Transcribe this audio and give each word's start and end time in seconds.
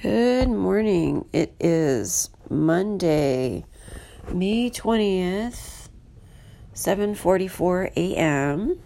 Good 0.00 0.48
morning. 0.48 1.28
It 1.32 1.56
is 1.58 2.30
Monday, 2.48 3.64
May 4.32 4.70
20th, 4.70 5.88
7:44 6.72 7.90
a.m. 7.96 8.78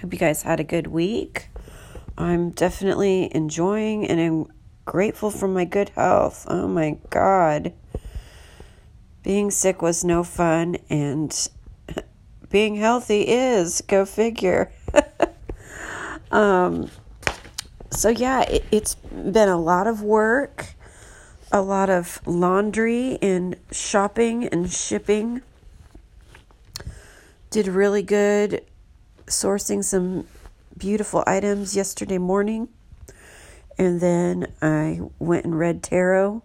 Hope 0.00 0.12
you 0.12 0.18
guys 0.18 0.42
had 0.42 0.58
a 0.58 0.64
good 0.64 0.88
week. 0.88 1.48
I'm 2.18 2.50
definitely 2.50 3.32
enjoying 3.32 4.08
and 4.08 4.20
I'm 4.20 4.52
grateful 4.84 5.30
for 5.30 5.46
my 5.46 5.64
good 5.64 5.90
health. 5.90 6.44
Oh 6.48 6.66
my 6.66 6.98
god. 7.10 7.72
Being 9.22 9.52
sick 9.52 9.80
was 9.80 10.02
no 10.02 10.24
fun 10.24 10.76
and 10.90 11.48
being 12.50 12.74
healthy 12.74 13.28
is. 13.28 13.80
Go 13.82 14.04
figure. 14.04 14.72
um 16.32 16.90
so 17.92 18.08
yeah, 18.08 18.42
it, 18.42 18.64
it's 18.70 18.94
been 18.94 19.48
a 19.48 19.58
lot 19.58 19.86
of 19.86 20.02
work, 20.02 20.74
a 21.50 21.60
lot 21.60 21.90
of 21.90 22.20
laundry 22.26 23.18
and 23.20 23.56
shopping 23.70 24.46
and 24.48 24.70
shipping. 24.72 25.42
Did 27.50 27.68
really 27.68 28.02
good 28.02 28.64
sourcing 29.26 29.84
some 29.84 30.26
beautiful 30.76 31.22
items 31.26 31.76
yesterday 31.76 32.18
morning. 32.18 32.68
And 33.78 34.00
then 34.00 34.52
I 34.60 35.00
went 35.18 35.44
and 35.44 35.58
read 35.58 35.82
tarot 35.82 36.42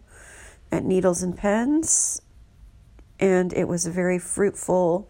at 0.71 0.83
Needles 0.83 1.23
and 1.23 1.37
Pens. 1.37 2.21
And 3.19 3.53
it 3.53 3.67
was 3.67 3.85
a 3.85 3.91
very 3.91 4.19
fruitful, 4.19 5.07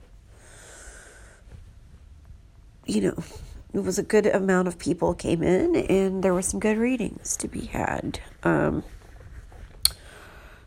you 2.86 3.02
know, 3.02 3.24
it 3.74 3.84
was 3.84 4.00
a 4.00 4.04
good 4.04 4.26
amount 4.26 4.68
of 4.68 4.80
people 4.80 5.14
came 5.14 5.44
in 5.44 5.76
and 5.76 6.24
there 6.24 6.34
were 6.34 6.42
some 6.42 6.60
good 6.60 6.78
readings 6.78 7.36
to 7.38 7.48
be 7.48 7.66
had. 7.66 8.20
Um, 8.44 8.84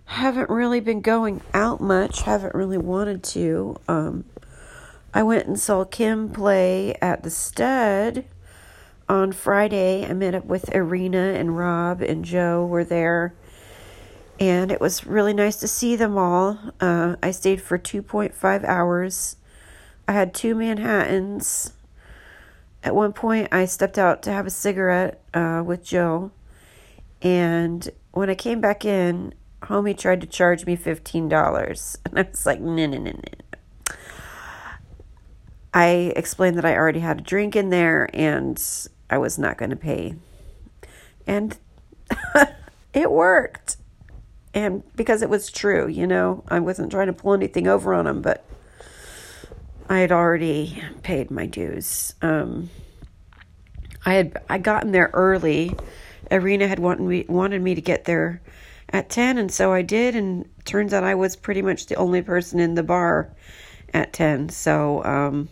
haven't 0.04 0.50
really 0.50 0.80
been 0.80 1.00
going 1.00 1.40
out 1.54 1.80
much 1.80 2.22
haven't 2.22 2.54
really 2.54 2.78
wanted 2.78 3.22
to. 3.22 3.76
Um, 3.88 4.24
i 5.14 5.22
went 5.22 5.46
and 5.46 5.58
saw 5.58 5.84
kim 5.84 6.28
play 6.30 6.94
at 7.00 7.22
the 7.22 7.30
stud 7.30 8.24
on 9.08 9.32
friday. 9.32 10.04
I 10.04 10.12
met 10.12 10.34
up 10.34 10.44
with 10.44 10.74
irina 10.74 11.34
and 11.34 11.56
rob 11.56 12.02
and 12.02 12.24
joe 12.24 12.66
were 12.66 12.84
there. 12.84 13.34
And 14.38 14.72
it 14.72 14.80
was 14.80 15.06
really 15.06 15.34
nice 15.34 15.56
to 15.56 15.68
see 15.68 15.96
them 15.96 16.18
all. 16.18 16.58
Uh, 16.80 17.16
i 17.22 17.30
stayed 17.30 17.62
for 17.62 17.78
2.5 17.78 18.64
hours. 18.64 19.36
I 20.08 20.12
had 20.12 20.34
two 20.34 20.54
manhattans 20.54 21.72
at 22.82 22.94
one 22.94 23.12
point, 23.12 23.48
I 23.52 23.66
stepped 23.66 23.98
out 23.98 24.22
to 24.22 24.32
have 24.32 24.46
a 24.46 24.50
cigarette 24.50 25.20
uh, 25.34 25.62
with 25.64 25.84
Joe, 25.84 26.30
and 27.20 27.88
when 28.12 28.30
I 28.30 28.34
came 28.34 28.60
back 28.60 28.84
in, 28.84 29.34
homie 29.62 29.96
tried 29.96 30.22
to 30.22 30.26
charge 30.26 30.64
me 30.64 30.76
fifteen 30.76 31.28
dollars, 31.28 31.98
and 32.06 32.18
I 32.18 32.22
was 32.22 32.46
like, 32.46 32.60
no, 32.60 32.86
no, 32.86 32.98
no, 32.98 33.12
no. 33.12 33.96
I 35.72 36.12
explained 36.16 36.56
that 36.58 36.64
I 36.64 36.74
already 36.74 37.00
had 37.00 37.20
a 37.20 37.22
drink 37.22 37.54
in 37.54 37.70
there, 37.70 38.08
and 38.12 38.60
I 39.08 39.18
was 39.18 39.38
not 39.38 39.58
going 39.58 39.70
to 39.70 39.76
pay, 39.76 40.14
and 41.26 41.58
it 42.94 43.10
worked, 43.10 43.76
and 44.54 44.82
because 44.96 45.20
it 45.20 45.28
was 45.28 45.50
true, 45.50 45.86
you 45.86 46.06
know, 46.06 46.44
I 46.48 46.60
wasn't 46.60 46.90
trying 46.90 47.08
to 47.08 47.12
pull 47.12 47.34
anything 47.34 47.68
over 47.68 47.92
on 47.92 48.06
him, 48.06 48.22
but 48.22 48.44
I 49.90 49.98
had 49.98 50.12
already 50.12 50.80
paid 51.02 51.32
my 51.32 51.46
dues. 51.46 52.14
Um, 52.22 52.70
I 54.06 54.14
had 54.14 54.40
I 54.48 54.58
gotten 54.58 54.92
there 54.92 55.10
early. 55.12 55.74
Irina 56.30 56.68
had 56.68 56.78
wanted 56.78 57.02
me 57.02 57.24
wanted 57.28 57.60
me 57.60 57.74
to 57.74 57.80
get 57.80 58.04
there 58.04 58.40
at 58.90 59.10
ten, 59.10 59.36
and 59.36 59.50
so 59.50 59.72
I 59.72 59.82
did. 59.82 60.14
And 60.14 60.48
turns 60.64 60.94
out 60.94 61.02
I 61.02 61.16
was 61.16 61.34
pretty 61.34 61.60
much 61.60 61.86
the 61.86 61.96
only 61.96 62.22
person 62.22 62.60
in 62.60 62.76
the 62.76 62.84
bar 62.84 63.34
at 63.92 64.12
ten. 64.12 64.48
So 64.48 65.02
um, 65.04 65.48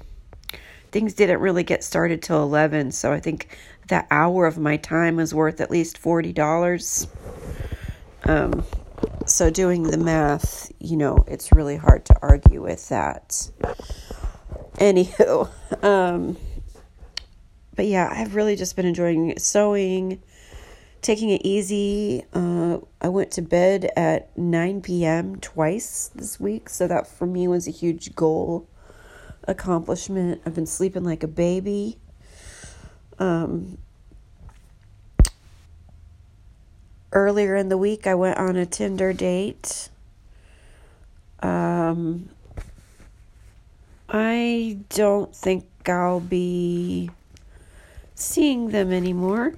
things 0.93 1.15
didn't 1.15 1.41
really 1.41 1.65
get 1.65 1.83
started 1.83 2.23
till 2.23 2.41
eleven. 2.41 2.93
So 2.93 3.13
I 3.13 3.19
think 3.19 3.59
that 3.89 4.07
hour 4.09 4.47
of 4.47 4.57
my 4.57 4.77
time 4.77 5.17
was 5.17 5.35
worth 5.35 5.61
at 5.61 5.69
least 5.69 5.99
forty 5.99 6.33
dollars. 6.33 7.09
Um, 8.23 8.65
so 9.27 9.51
doing 9.51 9.83
the 9.83 9.99
math, 9.99 10.71
you 10.79 10.97
know, 10.97 11.25
it's 11.27 11.51
really 11.51 11.77
hard 11.77 12.05
to 12.05 12.15
argue 12.23 12.63
with 12.63 12.89
that. 12.91 13.51
Anywho, 14.79 15.51
um, 15.85 16.37
but 17.75 17.87
yeah, 17.87 18.09
I've 18.13 18.35
really 18.37 18.55
just 18.55 18.77
been 18.77 18.87
enjoying 18.87 19.37
sewing, 19.39 20.23
taking 21.03 21.31
it 21.31 21.43
easy. 21.45 22.25
Uh, 22.33 22.79
I 23.01 23.09
went 23.09 23.33
to 23.33 23.43
bed 23.43 23.91
at 23.97 24.37
9 24.39 24.83
p.m. 24.83 25.37
twice 25.41 26.11
this 26.15 26.39
week, 26.39 26.69
so 26.69 26.87
that 26.87 27.09
for 27.09 27.27
me 27.27 27.49
was 27.49 27.67
a 27.67 27.73
huge 27.73 28.15
goal 28.15 28.69
accomplishment. 29.49 30.43
I've 30.47 30.55
been 30.55 30.67
sleeping 30.67 31.03
like 31.03 31.25
a 31.25 31.29
baby. 31.29 31.99
Um, 33.19 33.79
earlier 37.13 37.57
in 37.57 37.69
the 37.69 37.79
week, 37.79 38.07
I 38.07 38.15
went 38.15 38.39
on 38.39 38.55
a 38.55 38.67
Tinder 38.67 39.13
date. 39.13 39.89
Um, 41.41 42.29
I 44.09 44.79
don't 44.89 45.35
think 45.35 45.67
I'll 45.87 46.21
be 46.21 47.11
seeing 48.15 48.71
them 48.71 48.93
anymore. 48.93 49.55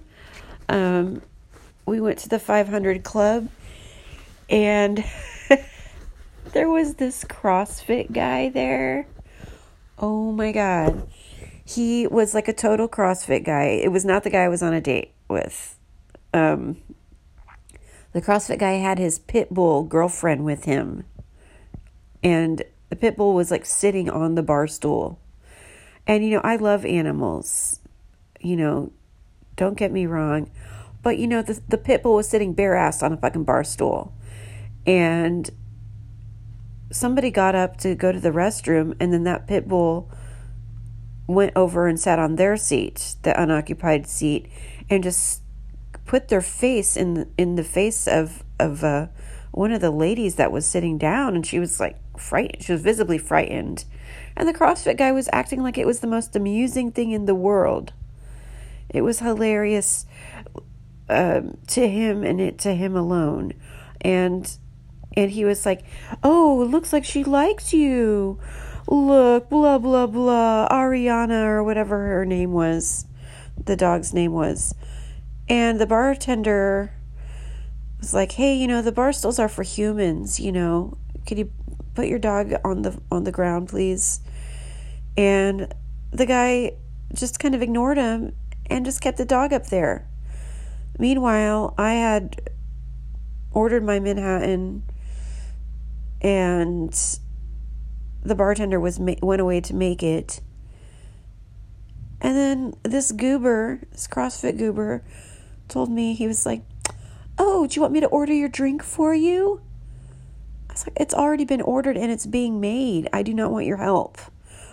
Um, 0.69 1.23
we 1.87 2.01
went 2.01 2.19
to 2.21 2.29
the 2.29 2.39
500 2.39 3.05
Club 3.05 3.49
and 4.49 5.05
there 6.53 6.69
was 6.69 6.95
this 6.95 7.25
CrossFit 7.25 8.13
guy 8.13 8.49
there. 8.49 9.07
Oh 9.99 10.33
my 10.33 10.51
God. 10.51 11.09
He 11.65 12.07
was 12.09 12.35
like 12.35 12.49
a 12.49 12.53
total 12.53 12.89
CrossFit 12.89 13.45
guy. 13.45 13.65
It 13.65 13.93
was 13.93 14.05
not 14.05 14.25
the 14.25 14.31
guy 14.31 14.43
I 14.43 14.49
was 14.49 14.63
on 14.63 14.73
a 14.73 14.81
date 14.81 15.13
with. 15.29 15.79
Um, 16.35 16.79
the 18.13 18.21
CrossFit 18.21 18.59
guy 18.59 18.73
had 18.73 18.99
his 18.99 19.21
pit 19.21 19.55
bull 19.55 19.85
girlfriend 19.85 20.45
with 20.45 20.65
him. 20.65 21.05
And 22.25 22.63
the 22.91 22.97
pit 22.97 23.17
bull 23.17 23.35
was 23.35 23.51
like 23.51 23.65
sitting 23.65 24.11
on 24.11 24.35
the 24.35 24.43
bar 24.43 24.67
stool. 24.67 25.19
And 26.07 26.25
you 26.25 26.33
know, 26.33 26.41
I 26.45 26.57
love 26.57 26.85
animals. 26.85 27.81
You 28.41 28.57
know, 28.57 28.93
don't 29.57 29.79
get 29.79 29.93
me 29.93 30.07
wrong. 30.07 30.51
But 31.03 31.19
you 31.19 31.27
know, 31.27 31.41
the 31.41 31.61
the 31.69 31.79
pit 31.79 32.03
bull 32.03 32.17
was 32.17 32.29
sitting 32.29 32.53
bare 32.53 32.77
ass 32.77 33.03
on 33.03 33.13
a 33.13 33.17
fucking 33.17 33.45
bar 33.45 33.65
stool. 33.65 34.13
And 34.87 35.49
somebody 36.91 37.31
got 37.31 37.55
up 37.55 37.77
to 37.79 37.95
go 37.95 38.13
to 38.13 38.19
the 38.19 38.31
restroom 38.31 38.97
and 38.99 39.13
then 39.13 39.25
that 39.25 39.47
pit 39.47 39.69
bull 39.69 40.11
went 41.27 41.53
over 41.55 41.87
and 41.87 41.99
sat 41.99 42.19
on 42.19 42.35
their 42.35 42.57
seat, 42.57 43.15
the 43.23 43.41
unoccupied 43.41 44.07
seat, 44.07 44.51
and 44.89 45.05
just 45.05 45.43
put 46.05 46.27
their 46.27 46.41
face 46.41 46.97
in 46.97 47.15
the, 47.15 47.29
in 47.39 47.55
the 47.55 47.63
face 47.63 48.09
of 48.09 48.43
of 48.59 48.83
uh, 48.83 49.07
one 49.53 49.73
of 49.73 49.81
the 49.81 49.91
ladies 49.91 50.37
that 50.37 50.53
was 50.53 50.67
sitting 50.67 50.99
down, 50.99 51.35
and 51.35 51.47
she 51.47 51.59
was 51.59 51.81
like 51.81 51.97
frightened. 52.19 52.63
She 52.63 52.73
was 52.73 52.83
visibly 52.83 53.19
frightened. 53.19 53.85
And 54.37 54.49
the 54.49 54.55
CrossFit 54.55 54.97
guy 54.97 55.13
was 55.13 55.29
acting 55.33 55.63
like 55.63 55.77
it 55.77 55.87
was 55.87 56.01
the 56.01 56.07
most 56.07 56.37
amusing 56.37 56.93
thing 56.93 57.11
in 57.11 57.27
the 57.27 57.35
world. 57.35 57.93
It 58.89 59.03
was 59.03 59.21
hilarious 59.21 60.07
um, 61.09 61.57
to 61.69 61.89
him 61.89 62.23
and 62.23 62.41
it 62.41 62.59
to 62.59 62.75
him 62.75 62.97
alone. 62.97 63.53
And 64.01 64.51
and 65.17 65.31
he 65.33 65.45
was 65.45 65.67
like, 65.67 65.83
"Oh, 66.23 66.63
it 66.63 66.67
looks 66.67 66.93
like 66.93 67.05
she 67.05 67.25
likes 67.25 67.73
you. 67.73 68.39
Look, 68.87 69.51
blah 69.51 69.79
blah 69.79 70.07
blah, 70.07 70.69
Ariana 70.71 71.45
or 71.45 71.65
whatever 71.65 72.07
her 72.07 72.25
name 72.25 72.53
was, 72.53 73.07
the 73.63 73.77
dog's 73.77 74.15
name 74.15 74.33
was." 74.33 74.75
And 75.49 75.81
the 75.81 75.87
bartender 75.87 76.93
was 78.01 78.15
like, 78.15 78.33
"Hey, 78.33 78.55
you 78.55 78.67
know, 78.67 78.83
the 78.83 78.93
bar 78.93 79.13
stools 79.13 79.39
are 79.39 79.49
for 79.49 79.63
humans, 79.63 80.41
you 80.41 80.53
know. 80.53 80.97
Could 81.27 81.39
you 81.39 81.51
put 81.95 82.09
your 82.09 82.19
dog 82.19 82.55
on 82.65 82.83
the 82.83 82.99
on 83.11 83.25
the 83.25 83.33
ground, 83.33 83.69
please?" 83.69 84.21
And 85.17 85.73
the 86.11 86.27
guy 86.27 86.73
just 87.13 87.39
kind 87.39 87.55
of 87.55 87.63
ignored 87.63 87.99
him 87.99 88.35
and 88.67 88.85
just 88.85 89.01
kept 89.01 89.19
the 89.19 89.25
dog 89.25 89.53
up 89.53 89.67
there. 89.67 90.09
Meanwhile, 90.99 91.75
I 91.77 91.95
had 91.95 92.51
ordered 93.53 93.85
my 93.85 93.99
Manhattan 93.99 94.83
and 96.21 97.19
the 98.23 98.35
bartender 98.35 98.79
was 98.79 98.99
went 98.99 99.41
away 99.41 99.61
to 99.63 99.75
make 99.75 100.03
it. 100.03 100.41
And 102.21 102.37
then 102.37 102.75
this 102.83 103.13
goober, 103.13 103.81
this 103.93 104.07
CrossFit 104.07 104.59
goober, 104.59 105.03
told 105.69 105.91
me 105.91 106.13
he 106.13 106.27
was 106.27 106.45
like, 106.45 106.63
"Oh, 107.43 107.67
do 107.67 107.75
you 107.75 107.81
want 107.81 107.95
me 107.95 108.01
to 108.01 108.07
order 108.09 108.35
your 108.35 108.51
drink 108.51 108.83
for 108.83 109.15
you?" 109.15 109.63
I 110.69 110.75
was 110.75 110.87
like, 110.87 110.97
"It's 111.01 111.15
already 111.15 111.47
been 111.47 111.63
ordered 111.63 111.97
and 111.97 112.13
it's 112.13 112.27
being 112.27 112.61
made. 112.61 113.09
I 113.15 113.23
do 113.23 113.33
not 113.33 113.51
want 113.51 113.65
your 113.65 113.79
help." 113.79 114.19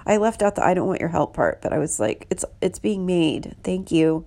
I 0.05 0.17
left 0.17 0.41
out 0.41 0.55
the 0.55 0.65
I 0.65 0.73
don't 0.73 0.87
want 0.87 0.99
your 0.99 1.09
help 1.09 1.33
part, 1.33 1.61
but 1.61 1.71
I 1.71 1.77
was 1.77 1.97
like, 1.97 2.27
"It's 2.29 2.43
it's 2.61 2.79
being 2.79 3.05
made. 3.05 3.55
Thank 3.63 3.89
you." 3.89 4.25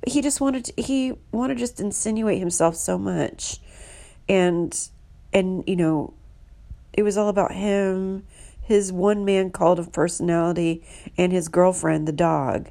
But 0.00 0.12
he 0.12 0.20
just 0.20 0.40
wanted 0.40 0.66
to, 0.66 0.82
he 0.82 1.14
wanted 1.32 1.54
to 1.54 1.60
just 1.60 1.80
insinuate 1.80 2.38
himself 2.38 2.76
so 2.76 2.98
much, 2.98 3.58
and 4.28 4.78
and 5.32 5.64
you 5.66 5.76
know, 5.76 6.12
it 6.92 7.02
was 7.02 7.16
all 7.16 7.28
about 7.28 7.52
him, 7.52 8.24
his 8.60 8.92
one 8.92 9.24
man 9.24 9.50
cult 9.50 9.78
of 9.78 9.92
personality, 9.92 10.84
and 11.16 11.32
his 11.32 11.48
girlfriend, 11.48 12.06
the 12.06 12.12
dog. 12.12 12.68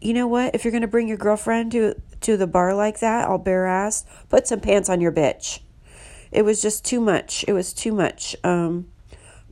You 0.00 0.14
know 0.14 0.28
what? 0.28 0.54
If 0.54 0.64
you're 0.64 0.72
gonna 0.72 0.86
bring 0.86 1.08
your 1.08 1.16
girlfriend 1.16 1.72
to 1.72 1.94
to 2.20 2.36
the 2.36 2.46
bar 2.46 2.74
like 2.74 3.00
that, 3.00 3.28
all 3.28 3.38
bare 3.38 3.66
ass, 3.66 4.04
put 4.28 4.46
some 4.46 4.60
pants 4.60 4.88
on 4.88 5.00
your 5.00 5.12
bitch. 5.12 5.60
It 6.30 6.42
was 6.42 6.60
just 6.60 6.84
too 6.84 7.00
much. 7.00 7.44
It 7.48 7.52
was 7.52 7.72
too 7.72 7.92
much. 7.92 8.36
Um, 8.44 8.88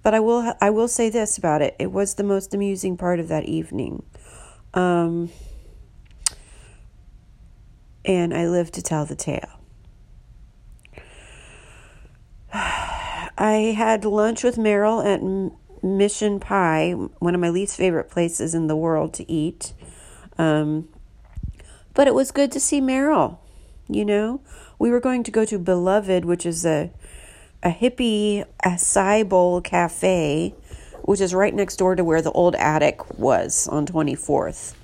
but 0.03 0.15
I 0.15 0.21
will 0.21 0.55
I 0.61 0.71
will 0.71 0.89
say 0.89 1.11
this 1.11 1.37
about 1.37 1.63
it. 1.63 1.75
It 1.79 1.91
was 1.91 2.15
the 2.15 2.23
most 2.23 2.55
amusing 2.55 2.97
part 2.97 3.19
of 3.19 3.29
that 3.29 3.47
evening. 3.47 4.05
Um, 4.75 5.31
and 8.05 8.33
I 8.33 8.47
live 8.47 8.71
to 8.73 8.83
tell 8.83 9.05
the 9.05 9.17
tale. 9.17 9.61
I 13.39 13.75
had 13.77 14.05
lunch 14.05 14.45
with 14.45 14.57
Meryl 14.57 15.05
at 15.05 15.21
Mission 15.83 16.41
Pie, 16.41 16.93
one 16.93 17.35
of 17.35 17.41
my 17.41 17.51
least 17.51 17.77
favorite 17.77 18.09
places 18.09 18.55
in 18.55 18.67
the 18.67 18.77
world 18.77 19.13
to 19.15 19.31
eat. 19.31 19.73
Um, 20.39 20.89
but 21.95 22.07
it 22.07 22.15
was 22.15 22.31
good 22.31 22.53
to 22.53 22.61
see 22.61 22.81
Meryl, 22.81 23.39
you 23.89 24.05
know. 24.05 24.41
We 24.79 24.91
were 24.91 25.01
going 25.01 25.23
to 25.25 25.31
go 25.31 25.45
to 25.47 25.59
Beloved, 25.59 26.25
which 26.25 26.45
is 26.45 26.65
a 26.67 26.91
a 27.63 27.71
hippie 27.71 28.45
acai 28.65 29.29
bowl 29.29 29.61
cafe, 29.61 30.55
which 31.03 31.21
is 31.21 31.35
right 31.35 31.55
next 31.55 31.77
door 31.77 31.97
to 31.97 32.05
where 32.05 32.23
the 32.23 32.31
old 32.33 32.55
attic 32.57 33.19
was 33.19 33.67
on 33.69 33.87
24th. 33.87 34.75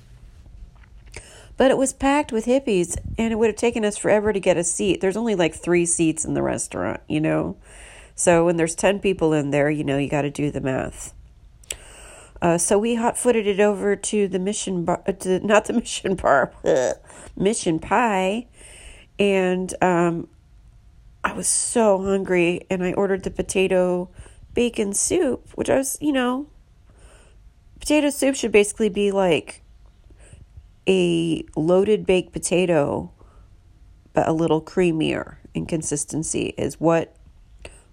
But 1.55 1.69
it 1.71 1.77
was 1.77 1.93
packed 1.93 2.31
with 2.31 2.45
hippies, 2.45 2.97
and 3.17 3.31
it 3.31 3.37
would 3.37 3.47
have 3.47 3.55
taken 3.55 3.85
us 3.85 3.97
forever 3.97 4.33
to 4.33 4.39
get 4.39 4.57
a 4.57 4.63
seat. 4.63 5.01
There's 5.01 5.15
only 5.15 5.35
like 5.35 5.53
three 5.53 5.85
seats 5.85 6.25
in 6.25 6.33
the 6.33 6.41
restaurant, 6.41 6.99
you 7.07 7.21
know? 7.21 7.57
So 8.15 8.45
when 8.45 8.57
there's 8.57 8.75
10 8.75 8.99
people 8.99 9.33
in 9.33 9.51
there, 9.51 9.69
you 9.69 9.83
know, 9.83 9.97
you 9.97 10.09
got 10.09 10.23
to 10.23 10.31
do 10.31 10.51
the 10.51 10.61
math. 10.61 11.13
Uh, 12.43 12.57
so 12.57 12.77
we 12.77 12.95
hot 12.95 13.17
footed 13.17 13.47
it 13.47 13.61
over 13.61 13.95
to 13.95 14.27
the 14.27 14.37
mission 14.37 14.83
bar, 14.83 15.01
uh, 15.07 15.13
to, 15.13 15.39
not 15.47 15.63
the 15.63 15.73
mission 15.73 16.13
bar, 16.13 16.51
mission 17.37 17.79
pie. 17.79 18.45
And 19.17 19.73
um, 19.81 20.27
I 21.23 21.31
was 21.31 21.47
so 21.47 22.03
hungry 22.03 22.67
and 22.69 22.83
I 22.83 22.91
ordered 22.91 23.23
the 23.23 23.31
potato 23.31 24.09
bacon 24.53 24.93
soup, 24.93 25.51
which 25.55 25.69
I 25.69 25.77
was, 25.77 25.97
you 26.01 26.11
know, 26.11 26.47
potato 27.79 28.09
soup 28.09 28.35
should 28.35 28.51
basically 28.51 28.89
be 28.89 29.11
like 29.11 29.61
a 30.85 31.45
loaded 31.55 32.05
baked 32.05 32.33
potato, 32.33 33.09
but 34.11 34.27
a 34.27 34.33
little 34.33 34.61
creamier 34.61 35.37
in 35.53 35.65
consistency 35.65 36.53
is 36.57 36.77
what 36.77 37.15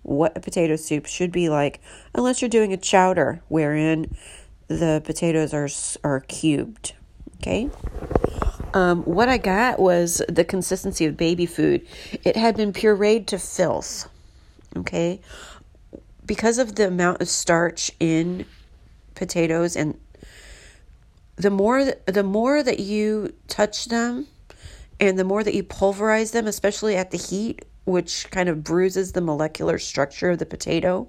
what 0.02 0.36
a 0.36 0.40
potato 0.40 0.76
soup 0.76 1.06
should 1.06 1.30
be 1.30 1.48
like, 1.48 1.80
unless 2.14 2.40
you're 2.40 2.48
doing 2.48 2.72
a 2.72 2.76
chowder 2.76 3.42
wherein 3.48 4.16
the 4.70 5.02
potatoes 5.04 5.52
are 5.52 5.68
are 6.04 6.20
cubed. 6.20 6.94
Okay. 7.36 7.68
Um, 8.72 9.02
what 9.02 9.28
I 9.28 9.36
got 9.36 9.80
was 9.80 10.22
the 10.28 10.44
consistency 10.44 11.06
of 11.06 11.16
baby 11.16 11.44
food. 11.44 11.84
It 12.24 12.36
had 12.36 12.56
been 12.56 12.72
pureed 12.72 13.26
to 13.26 13.38
filth. 13.38 14.08
Okay. 14.76 15.20
Because 16.24 16.58
of 16.58 16.76
the 16.76 16.86
amount 16.86 17.20
of 17.20 17.28
starch 17.28 17.90
in 17.98 18.46
potatoes 19.16 19.74
and 19.74 19.98
the 21.34 21.50
more 21.50 21.92
the 22.06 22.22
more 22.22 22.62
that 22.62 22.78
you 22.78 23.34
touch 23.48 23.86
them 23.86 24.28
and 25.00 25.18
the 25.18 25.24
more 25.24 25.42
that 25.42 25.54
you 25.54 25.62
pulverize 25.62 26.30
them 26.30 26.46
especially 26.46 26.96
at 26.96 27.10
the 27.10 27.18
heat 27.18 27.64
which 27.84 28.30
kind 28.30 28.48
of 28.48 28.62
bruises 28.62 29.12
the 29.12 29.20
molecular 29.20 29.78
structure 29.78 30.30
of 30.30 30.38
the 30.38 30.46
potato 30.46 31.08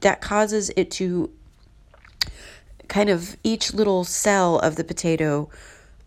that 0.00 0.20
causes 0.20 0.70
it 0.76 0.90
to 0.90 1.30
kind 2.88 3.10
of 3.10 3.36
each 3.42 3.74
little 3.74 4.04
cell 4.04 4.58
of 4.58 4.76
the 4.76 4.84
potato 4.84 5.48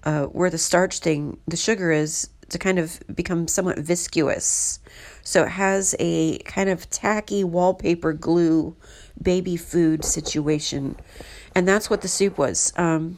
uh, 0.03 0.25
where 0.25 0.49
the 0.49 0.57
starch 0.57 0.99
thing, 0.99 1.37
the 1.47 1.57
sugar 1.57 1.91
is, 1.91 2.29
to 2.49 2.57
kind 2.57 2.79
of 2.79 2.99
become 3.13 3.47
somewhat 3.47 3.77
viscous. 3.77 4.79
So 5.23 5.43
it 5.43 5.49
has 5.49 5.95
a 5.99 6.37
kind 6.39 6.69
of 6.69 6.89
tacky 6.89 7.43
wallpaper 7.43 8.13
glue 8.13 8.75
baby 9.21 9.57
food 9.57 10.05
situation. 10.05 10.95
And 11.53 11.67
that's 11.67 11.89
what 11.89 12.01
the 12.01 12.07
soup 12.07 12.37
was. 12.37 12.71
Um, 12.77 13.17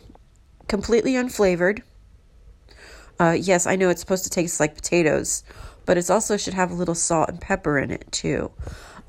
completely 0.67 1.13
unflavored. 1.13 1.83
Uh, 3.19 3.38
yes, 3.39 3.67
I 3.67 3.75
know 3.75 3.89
it's 3.89 4.01
supposed 4.01 4.23
to 4.23 4.29
taste 4.29 4.59
like 4.59 4.75
potatoes, 4.75 5.44
but 5.85 5.97
it 5.97 6.09
also 6.09 6.38
should 6.38 6.53
have 6.53 6.71
a 6.71 6.75
little 6.75 6.95
salt 6.95 7.29
and 7.29 7.39
pepper 7.39 7.77
in 7.77 7.91
it 7.91 8.09
too. 8.11 8.51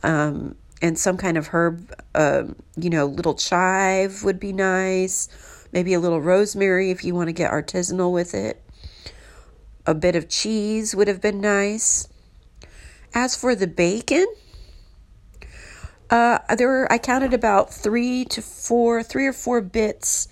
Um, 0.02 0.56
and 0.82 0.98
some 0.98 1.16
kind 1.16 1.36
of 1.36 1.48
herb, 1.48 1.92
uh, 2.14 2.44
you 2.76 2.90
know, 2.90 3.06
little 3.06 3.34
chive 3.34 4.24
would 4.24 4.40
be 4.40 4.52
nice 4.52 5.28
maybe 5.72 5.94
a 5.94 6.00
little 6.00 6.20
rosemary 6.20 6.90
if 6.90 7.04
you 7.04 7.14
want 7.14 7.28
to 7.28 7.32
get 7.32 7.50
artisanal 7.50 8.12
with 8.12 8.34
it. 8.34 8.62
A 9.86 9.94
bit 9.94 10.16
of 10.16 10.28
cheese 10.28 10.94
would 10.94 11.08
have 11.08 11.20
been 11.20 11.40
nice. 11.40 12.08
As 13.14 13.36
for 13.36 13.54
the 13.54 13.66
bacon, 13.66 14.26
uh, 16.10 16.38
there 16.56 16.68
were, 16.68 16.92
I 16.92 16.98
counted 16.98 17.34
about 17.34 17.72
three 17.72 18.24
to 18.26 18.42
four, 18.42 19.02
three 19.02 19.26
or 19.26 19.32
four 19.32 19.60
bits 19.60 20.28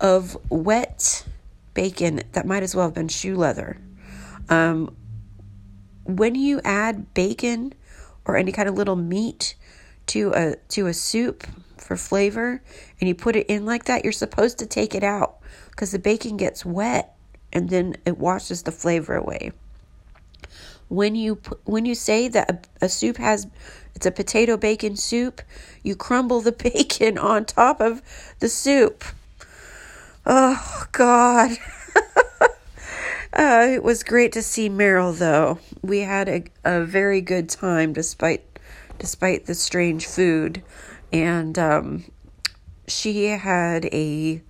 of 0.00 0.36
wet 0.50 1.24
bacon 1.74 2.22
that 2.32 2.46
might 2.46 2.62
as 2.62 2.74
well 2.74 2.86
have 2.86 2.94
been 2.94 3.08
shoe 3.08 3.36
leather. 3.36 3.78
Um, 4.48 4.94
when 6.04 6.34
you 6.34 6.60
add 6.64 7.14
bacon 7.14 7.72
or 8.24 8.36
any 8.36 8.52
kind 8.52 8.68
of 8.68 8.74
little 8.74 8.96
meat 8.96 9.54
to 10.08 10.32
a 10.34 10.56
to 10.68 10.86
a 10.86 10.94
soup, 10.94 11.46
for 11.82 11.96
flavor 11.96 12.62
and 13.00 13.08
you 13.08 13.14
put 13.14 13.36
it 13.36 13.46
in 13.48 13.66
like 13.66 13.84
that, 13.84 14.04
you're 14.04 14.12
supposed 14.12 14.58
to 14.58 14.66
take 14.66 14.94
it 14.94 15.04
out 15.04 15.38
because 15.70 15.92
the 15.92 15.98
bacon 15.98 16.36
gets 16.36 16.64
wet 16.64 17.14
and 17.52 17.68
then 17.68 17.96
it 18.06 18.16
washes 18.16 18.62
the 18.62 18.72
flavor 18.72 19.14
away. 19.14 19.52
When 20.88 21.14
you 21.14 21.40
when 21.64 21.84
you 21.84 21.94
say 21.94 22.28
that 22.28 22.50
a, 22.80 22.86
a 22.86 22.88
soup 22.88 23.16
has 23.16 23.46
it's 23.94 24.06
a 24.06 24.10
potato 24.10 24.56
bacon 24.56 24.96
soup, 24.96 25.42
you 25.82 25.96
crumble 25.96 26.40
the 26.40 26.52
bacon 26.70 27.18
on 27.18 27.44
top 27.44 27.80
of 27.80 28.02
the 28.38 28.48
soup. 28.48 29.04
Oh 30.24 30.86
God. 30.92 31.50
uh, 33.32 33.66
it 33.68 33.82
was 33.82 34.02
great 34.02 34.32
to 34.32 34.42
see 34.42 34.68
Meryl 34.68 35.16
though. 35.16 35.58
We 35.82 36.00
had 36.00 36.28
a, 36.28 36.44
a 36.64 36.84
very 36.84 37.20
good 37.20 37.48
time 37.48 37.92
despite 37.92 38.51
despite 39.02 39.46
the 39.46 39.54
strange 39.54 40.06
food 40.06 40.62
and 41.12 41.58
um, 41.58 42.04
she 42.86 43.26
had 43.26 43.86
a 43.86 44.40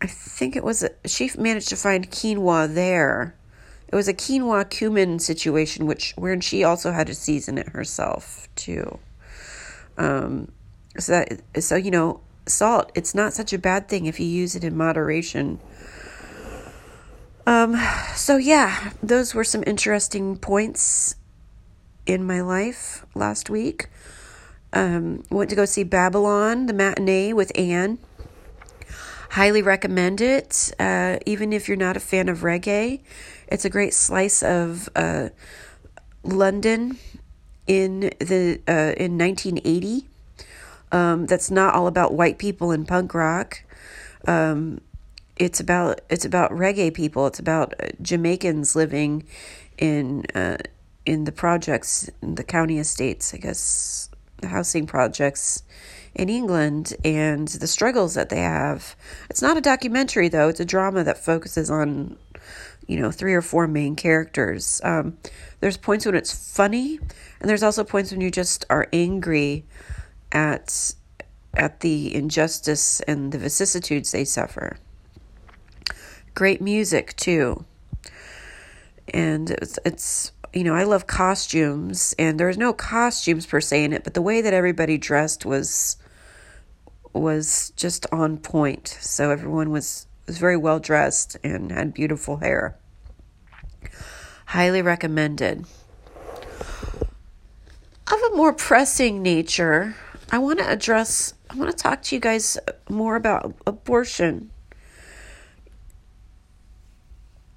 I 0.00 0.06
think 0.06 0.56
it 0.56 0.64
was 0.64 0.82
a, 0.82 0.90
she 1.06 1.30
managed 1.36 1.68
to 1.68 1.76
find 1.76 2.10
quinoa 2.10 2.72
there. 2.72 3.34
It 3.88 3.94
was 3.94 4.08
a 4.08 4.14
quinoa 4.14 4.70
cumin 4.70 5.18
situation, 5.18 5.84
which 5.84 6.14
where 6.16 6.40
she 6.40 6.64
also 6.64 6.90
had 6.92 7.08
to 7.08 7.14
season 7.14 7.58
it 7.58 7.68
herself 7.68 8.48
too. 8.54 8.98
Um, 9.98 10.50
so 10.98 11.12
that 11.12 11.62
so 11.62 11.76
you 11.76 11.90
know 11.90 12.20
salt 12.46 12.90
it's 12.94 13.14
not 13.14 13.34
such 13.34 13.52
a 13.52 13.58
bad 13.58 13.90
thing 13.90 14.06
if 14.06 14.18
you 14.18 14.26
use 14.26 14.56
it 14.56 14.64
in 14.64 14.74
moderation. 14.74 15.60
Um, 17.46 17.78
so 18.14 18.38
yeah, 18.38 18.92
those 19.02 19.34
were 19.34 19.44
some 19.44 19.64
interesting 19.66 20.38
points 20.38 21.14
in 22.08 22.24
my 22.24 22.40
life 22.40 23.04
last 23.14 23.48
week. 23.50 23.88
Um, 24.72 25.22
went 25.30 25.50
to 25.50 25.56
go 25.56 25.64
see 25.66 25.84
Babylon, 25.84 26.66
the 26.66 26.72
matinee 26.72 27.32
with 27.32 27.52
Anne. 27.56 27.98
Highly 29.30 29.62
recommend 29.62 30.20
it, 30.20 30.72
uh, 30.80 31.18
even 31.26 31.52
if 31.52 31.68
you're 31.68 31.76
not 31.76 31.96
a 31.96 32.00
fan 32.00 32.28
of 32.28 32.38
reggae. 32.38 33.00
It's 33.46 33.64
a 33.64 33.70
great 33.70 33.92
slice 33.92 34.42
of 34.42 34.88
uh, 34.96 35.28
London 36.22 36.98
in 37.66 38.00
the 38.18 38.60
uh, 38.66 38.94
in 38.96 39.18
1980. 39.18 40.08
Um, 40.90 41.26
that's 41.26 41.50
not 41.50 41.74
all 41.74 41.86
about 41.86 42.14
white 42.14 42.38
people 42.38 42.70
and 42.70 42.88
punk 42.88 43.12
rock. 43.12 43.62
Um, 44.26 44.80
it's 45.36 45.60
about 45.60 46.00
it's 46.08 46.24
about 46.24 46.50
reggae 46.50 46.92
people. 46.92 47.26
It's 47.26 47.38
about 47.38 47.74
uh, 47.78 47.88
Jamaicans 48.00 48.74
living 48.74 49.24
in 49.76 50.24
uh, 50.34 50.56
in 51.08 51.24
the 51.24 51.32
projects 51.32 52.10
in 52.22 52.34
the 52.34 52.44
county 52.44 52.78
estates. 52.78 53.32
I 53.34 53.38
guess 53.38 54.10
the 54.38 54.48
housing 54.48 54.86
projects 54.86 55.62
in 56.14 56.28
England 56.28 56.94
and 57.04 57.48
the 57.48 57.66
struggles 57.66 58.14
that 58.14 58.28
they 58.28 58.40
have. 58.40 58.94
It's 59.30 59.42
not 59.42 59.56
a 59.56 59.60
documentary 59.60 60.28
though, 60.28 60.48
it's 60.48 60.60
a 60.60 60.64
drama 60.64 61.04
that 61.04 61.18
focuses 61.18 61.70
on 61.70 62.16
you 62.86 62.98
know, 62.98 63.10
three 63.10 63.34
or 63.34 63.42
four 63.42 63.66
main 63.68 63.94
characters. 63.96 64.80
Um, 64.82 65.18
there's 65.60 65.76
points 65.76 66.06
when 66.06 66.14
it's 66.14 66.56
funny, 66.56 66.98
and 67.40 67.48
there's 67.48 67.62
also 67.62 67.84
points 67.84 68.10
when 68.10 68.22
you 68.22 68.30
just 68.30 68.64
are 68.70 68.88
angry 68.92 69.64
at 70.32 70.94
at 71.54 71.80
the 71.80 72.14
injustice 72.14 73.00
and 73.00 73.32
the 73.32 73.38
vicissitudes 73.38 74.12
they 74.12 74.24
suffer. 74.24 74.78
great 76.34 76.60
music 76.60 77.16
too. 77.16 77.64
And 79.12 79.50
it's, 79.50 79.78
it's 79.84 80.32
you 80.52 80.64
know, 80.64 80.74
I 80.74 80.84
love 80.84 81.06
costumes, 81.06 82.14
and 82.18 82.40
there's 82.40 82.58
no 82.58 82.72
costumes 82.72 83.46
per 83.46 83.60
se 83.60 83.84
in 83.84 83.92
it, 83.92 84.04
but 84.04 84.14
the 84.14 84.22
way 84.22 84.40
that 84.40 84.54
everybody 84.54 84.98
dressed 84.98 85.44
was 85.44 85.96
was 87.12 87.72
just 87.76 88.06
on 88.12 88.38
point. 88.38 88.96
So 89.00 89.30
everyone 89.30 89.70
was 89.70 90.06
was 90.26 90.38
very 90.38 90.56
well 90.56 90.78
dressed 90.78 91.36
and 91.42 91.72
had 91.72 91.94
beautiful 91.94 92.38
hair. 92.38 92.76
Highly 94.46 94.82
recommended. 94.82 95.66
Of 98.10 98.22
a 98.32 98.36
more 98.36 98.54
pressing 98.54 99.22
nature, 99.22 99.96
I 100.30 100.38
want 100.38 100.60
to 100.60 100.70
address 100.70 101.34
I 101.50 101.56
want 101.56 101.70
to 101.70 101.76
talk 101.76 102.02
to 102.02 102.14
you 102.14 102.20
guys 102.20 102.58
more 102.88 103.16
about 103.16 103.54
abortion. 103.66 104.50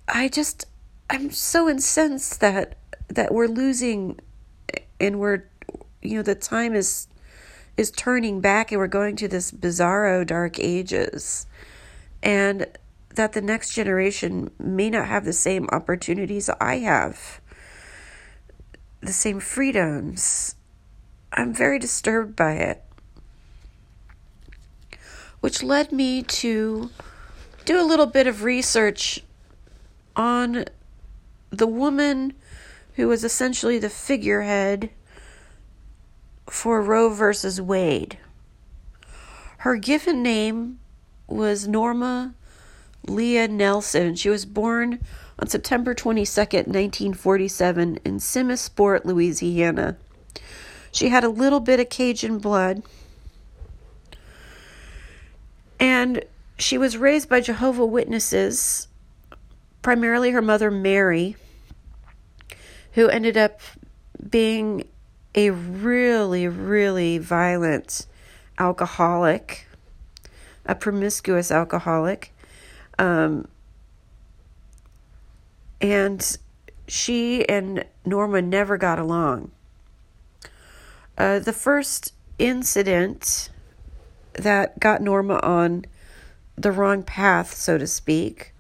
I 0.08 0.28
just 0.28 0.66
I'm 1.10 1.32
so 1.32 1.70
incensed 1.70 2.40
that 2.42 2.78
that 3.12 3.34
we're 3.34 3.48
losing 3.48 4.20
and 5.00 5.20
we're 5.20 5.44
you 6.02 6.18
know 6.18 6.24
the 6.24 6.36
time 6.36 6.74
is 6.74 7.08
is 7.78 7.92
turning 7.92 8.42
back 8.42 8.72
and 8.72 8.80
we're 8.80 8.88
going 8.88 9.16
to 9.18 9.28
this 9.28 9.52
bizarro 9.52 10.26
dark 10.26 10.60
ages. 10.60 11.48
And 12.22 12.68
that 13.16 13.34
the 13.34 13.42
next 13.42 13.74
generation 13.74 14.52
may 14.60 14.90
not 14.90 15.08
have 15.08 15.26
the 15.26 15.34
same 15.34 15.68
opportunities 15.72 16.50
I 16.62 16.78
have 16.80 17.42
the 19.02 19.12
same 19.12 19.40
freedoms. 19.40 20.56
I'm 21.34 21.54
very 21.54 21.80
disturbed 21.80 22.36
by 22.36 22.54
it. 22.54 22.84
Which 25.40 25.64
led 25.64 25.92
me 25.92 26.22
to 26.22 26.92
do 27.66 27.82
a 27.82 27.84
little 27.84 28.06
bit 28.06 28.28
of 28.28 28.44
research 28.44 29.24
on 30.16 30.66
the 31.50 31.66
woman 31.66 32.34
who 32.96 33.08
was 33.08 33.24
essentially 33.24 33.80
the 33.80 33.90
figurehead 33.90 34.90
for 36.48 36.82
Roe 36.82 37.10
versus 37.10 37.62
Wade. 37.62 38.18
Her 39.60 39.78
given 39.78 40.24
name 40.24 40.80
was 41.28 41.68
Norma 41.68 42.34
Leah 43.08 43.48
Nelson. 43.48 44.16
She 44.16 44.30
was 44.30 44.46
born 44.46 45.00
on 45.40 45.48
September 45.48 45.96
22nd, 45.96 46.68
1947, 46.68 48.00
in 48.06 48.18
Simmesport, 48.18 49.06
Louisiana. 49.06 49.98
She 50.92 51.10
had 51.10 51.24
a 51.24 51.30
little 51.30 51.60
bit 51.60 51.80
of 51.80 51.90
Cajun 51.90 52.40
blood. 52.40 52.84
And 55.80 56.24
she 56.58 56.78
was 56.78 56.98
raised 56.98 57.28
by 57.28 57.42
Jehovah 57.42 57.86
Witnesses, 57.86 58.88
primarily 59.82 60.32
her 60.32 60.42
mother 60.42 60.70
Mary, 60.70 61.36
who 62.94 63.08
ended 63.10 63.38
up 63.38 63.60
being 64.30 64.88
a 65.34 65.50
really, 65.50 66.48
really 66.48 67.18
violent 67.18 68.06
alcoholic, 68.60 69.68
a 70.66 70.76
promiscuous 70.76 71.52
alcoholic. 71.52 72.34
Um, 73.00 73.48
and 75.80 76.38
she 76.88 77.48
and 77.48 77.86
Norma 78.06 78.42
never 78.42 78.78
got 78.78 79.00
along. 79.00 79.52
Uh, 81.18 81.40
the 81.40 81.54
first 81.54 82.14
incident 82.38 83.50
that 84.34 84.80
got 84.80 85.02
Norma 85.02 85.40
on 85.40 85.86
the 86.56 86.72
wrong 86.72 87.04
path, 87.04 87.54
so 87.54 87.78
to 87.78 87.88
speak, 87.88 88.54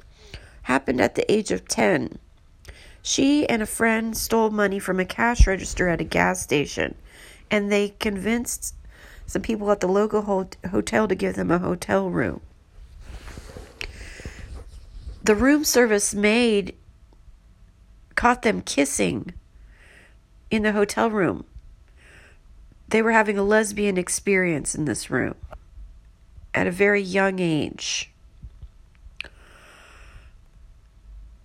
happened 0.63 1.01
at 1.01 1.15
the 1.15 1.29
age 1.31 1.51
of 1.51 1.67
10. 1.67 2.17
She 3.01 3.48
and 3.48 3.62
a 3.62 3.65
friend 3.65 4.15
stole 4.15 4.51
money 4.51 4.79
from 4.79 5.00
a 5.00 5.05
cash 5.05 5.48
register 5.48 5.88
at 5.88 6.01
a 6.01 6.05
gas 6.05 6.41
station, 6.41 6.96
and 7.50 7.72
they 7.72 7.89
convinced 8.00 8.75
some 9.25 9.41
people 9.41 9.72
at 9.72 9.79
the 9.79 9.88
local 9.88 10.48
hotel 10.70 11.08
to 11.08 11.15
give 11.15 11.36
them 11.36 11.51
a 11.51 11.60
hotel 11.60 12.10
room. 12.10 12.41
The 15.24 15.36
room 15.36 15.63
service 15.63 16.13
maid 16.13 16.75
caught 18.15 18.41
them 18.41 18.62
kissing 18.62 19.34
in 20.50 20.63
the 20.63 20.74
hotel 20.74 21.10
room. 21.10 21.46
They 22.88 23.01
were 23.01 23.13
having 23.13 23.38
a 23.38 23.43
lesbian 23.43 23.98
experience 23.98 24.75
in 24.75 24.86
this 24.86 25.10
room 25.10 25.36
at 26.53 26.67
a 26.67 26.72
very 26.72 27.01
young 27.01 27.39
age. 27.39 28.10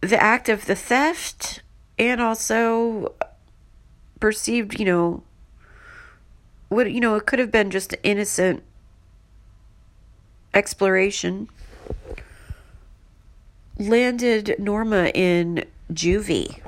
The 0.00 0.20
act 0.22 0.48
of 0.48 0.66
the 0.66 0.76
theft 0.76 1.62
and 1.98 2.20
also 2.20 3.14
perceived, 4.20 4.78
you 4.78 4.86
know, 4.86 5.22
what 6.68 6.90
you 6.90 7.00
know, 7.00 7.14
it 7.16 7.26
could 7.26 7.38
have 7.38 7.50
been 7.50 7.70
just 7.70 7.94
innocent 8.02 8.62
exploration 10.54 11.48
landed 13.78 14.56
Norma 14.58 15.10
in 15.14 15.64
juvie. 15.92 16.60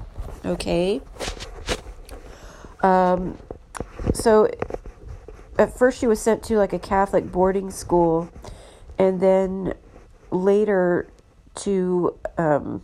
Okay. 0.45 1.01
Um 2.83 3.39
so 4.13 4.49
at 5.59 5.77
first 5.77 5.99
she 5.99 6.07
was 6.07 6.21
sent 6.21 6.43
to 6.45 6.57
like 6.57 6.73
a 6.73 6.79
Catholic 6.79 7.31
boarding 7.33 7.71
school, 7.71 8.31
and 8.99 9.21
then 9.21 9.75
later 10.31 11.09
to 11.57 12.17
um, 12.37 12.83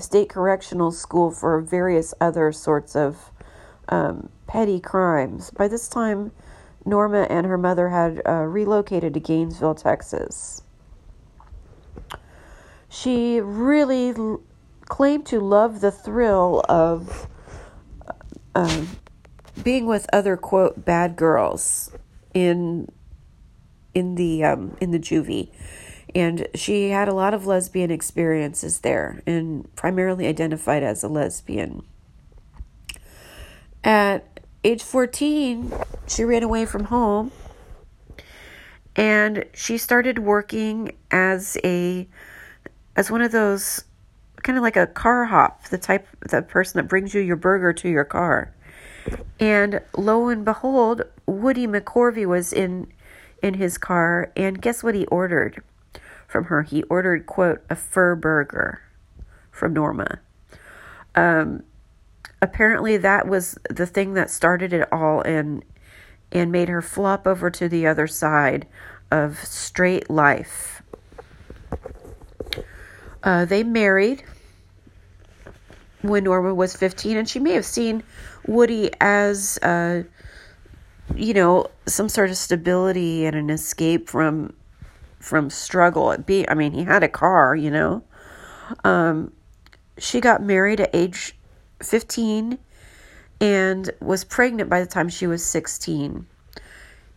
state 0.00 0.28
correctional 0.28 0.90
school 0.90 1.30
for 1.30 1.60
various 1.60 2.14
other 2.20 2.52
sorts 2.52 2.96
of 2.96 3.30
um, 3.88 4.28
petty 4.46 4.80
crimes. 4.80 5.50
By 5.50 5.68
this 5.68 5.88
time, 5.88 6.32
Norma 6.84 7.26
and 7.30 7.46
her 7.46 7.58
mother 7.58 7.90
had 7.90 8.22
uh, 8.26 8.42
relocated 8.42 9.14
to 9.14 9.20
Gainesville, 9.20 9.74
Texas. 9.74 10.62
She 12.88 13.40
really 13.40 14.10
l- 14.10 14.40
claimed 14.86 15.26
to 15.26 15.40
love 15.40 15.80
the 15.80 15.92
thrill 15.92 16.64
of 16.68 17.28
uh, 18.54 18.84
being 19.62 19.86
with 19.86 20.06
other 20.12 20.36
quote 20.36 20.84
bad 20.84 21.16
girls 21.16 21.92
in 22.34 22.88
in 23.94 24.14
the 24.14 24.44
um, 24.44 24.76
in 24.80 24.90
the 24.90 24.98
juvie, 24.98 25.50
and 26.14 26.46
she 26.54 26.90
had 26.90 27.08
a 27.08 27.14
lot 27.14 27.34
of 27.34 27.46
lesbian 27.46 27.90
experiences 27.90 28.80
there, 28.80 29.22
and 29.26 29.74
primarily 29.76 30.26
identified 30.26 30.82
as 30.82 31.02
a 31.02 31.08
lesbian. 31.08 31.82
At 33.82 34.40
age 34.62 34.82
fourteen, 34.82 35.72
she 36.06 36.24
ran 36.24 36.42
away 36.42 36.66
from 36.66 36.84
home, 36.84 37.32
and 38.96 39.44
she 39.54 39.78
started 39.78 40.18
working 40.18 40.92
as 41.10 41.56
a 41.64 42.08
as 42.96 43.10
one 43.10 43.22
of 43.22 43.32
those 43.32 43.84
kind 44.42 44.58
of 44.58 44.62
like 44.62 44.76
a 44.76 44.86
car 44.86 45.24
hop, 45.26 45.64
the 45.64 45.78
type 45.78 46.06
the 46.28 46.42
person 46.42 46.78
that 46.78 46.88
brings 46.88 47.14
you 47.14 47.20
your 47.20 47.36
burger 47.36 47.72
to 47.72 47.88
your 47.88 48.04
car. 48.04 48.54
And 49.38 49.80
lo 49.96 50.28
and 50.28 50.44
behold, 50.44 51.02
Woody 51.26 51.66
McCorvey 51.66 52.26
was 52.26 52.52
in 52.52 52.92
in 53.42 53.54
his 53.54 53.78
car, 53.78 54.30
and 54.36 54.60
guess 54.60 54.82
what 54.82 54.94
he 54.94 55.06
ordered 55.06 55.62
from 56.30 56.44
her? 56.44 56.62
He 56.62 56.82
ordered 56.84 57.26
quote 57.26 57.62
a 57.68 57.76
fur 57.76 58.14
burger 58.14 58.80
from 59.50 59.74
Norma. 59.74 60.20
Um, 61.14 61.64
apparently, 62.40 62.96
that 62.96 63.26
was 63.26 63.58
the 63.68 63.86
thing 63.86 64.14
that 64.14 64.30
started 64.30 64.72
it 64.72 64.88
all, 64.92 65.20
and 65.22 65.64
and 66.32 66.52
made 66.52 66.68
her 66.68 66.82
flop 66.82 67.26
over 67.26 67.50
to 67.50 67.68
the 67.68 67.86
other 67.86 68.06
side 68.06 68.66
of 69.10 69.38
straight 69.38 70.08
life. 70.08 70.82
Uh, 73.22 73.44
they 73.44 73.62
married 73.62 74.22
when 76.02 76.24
Norma 76.24 76.54
was 76.54 76.74
15, 76.76 77.16
and 77.16 77.28
she 77.28 77.38
may 77.38 77.52
have 77.52 77.66
seen 77.66 78.02
Woody 78.46 78.90
as, 79.00 79.58
uh, 79.58 80.04
you 81.14 81.34
know, 81.34 81.66
some 81.86 82.08
sort 82.08 82.30
of 82.30 82.36
stability 82.36 83.26
and 83.26 83.36
an 83.36 83.50
escape 83.50 84.08
from 84.08 84.54
from 85.20 85.50
struggle. 85.50 86.10
At 86.10 86.26
be, 86.26 86.48
I 86.48 86.54
mean, 86.54 86.72
he 86.72 86.84
had 86.84 87.04
a 87.04 87.08
car, 87.08 87.54
you 87.54 87.70
know. 87.70 88.02
Um, 88.82 89.32
she 89.98 90.20
got 90.20 90.42
married 90.42 90.80
at 90.80 90.90
age 90.94 91.36
15 91.82 92.58
and 93.40 93.90
was 94.00 94.24
pregnant 94.24 94.68
by 94.68 94.80
the 94.80 94.86
time 94.86 95.08
she 95.08 95.26
was 95.26 95.44
16. 95.44 96.26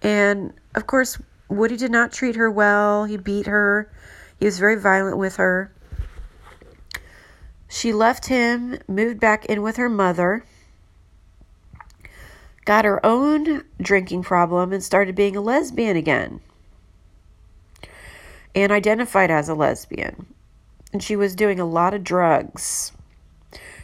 And 0.01 0.53
of 0.75 0.85
course, 0.85 1.19
Woody 1.49 1.77
did 1.77 1.91
not 1.91 2.11
treat 2.11 2.35
her 2.35 2.51
well. 2.51 3.05
He 3.05 3.17
beat 3.17 3.47
her. 3.47 3.91
He 4.39 4.45
was 4.45 4.59
very 4.59 4.79
violent 4.79 5.17
with 5.17 5.37
her. 5.37 5.73
She 7.67 7.91
left 7.91 8.27
him, 8.27 8.77
moved 8.87 9.19
back 9.19 9.45
in 9.45 9.61
with 9.61 9.77
her 9.77 9.89
mother, 9.89 10.45
got 12.65 12.85
her 12.85 13.03
own 13.03 13.63
drinking 13.81 14.23
problem, 14.23 14.71
and 14.71 14.83
started 14.83 15.15
being 15.15 15.35
a 15.35 15.41
lesbian 15.41 15.97
again. 15.97 16.39
And 18.55 18.71
identified 18.71 19.31
as 19.31 19.49
a 19.49 19.55
lesbian. 19.55 20.27
and 20.93 21.01
she 21.01 21.15
was 21.15 21.35
doing 21.35 21.59
a 21.59 21.65
lot 21.65 21.93
of 21.93 22.03
drugs. 22.03 22.91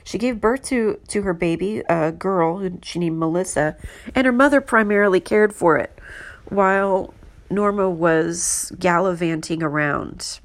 She 0.04 0.18
gave 0.18 0.40
birth 0.40 0.64
to, 0.66 1.00
to 1.10 1.24
her 1.24 1.34
baby, 1.34 1.84
a 1.90 2.12
girl 2.12 2.60
who 2.60 2.80
she 2.84 3.00
named 3.00 3.18
Melissa, 3.18 3.76
and 4.16 4.26
her 4.26 4.32
mother 4.32 4.62
primarily 4.62 5.20
cared 5.20 5.54
for 5.54 5.78
it 5.78 6.00
while 6.46 7.14
Norma 7.50 7.90
was 7.90 8.72
gallivanting 8.80 9.62
around. 9.62 10.40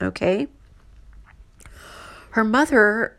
Okay? 0.00 0.48
Her 2.30 2.44
mother 2.44 3.16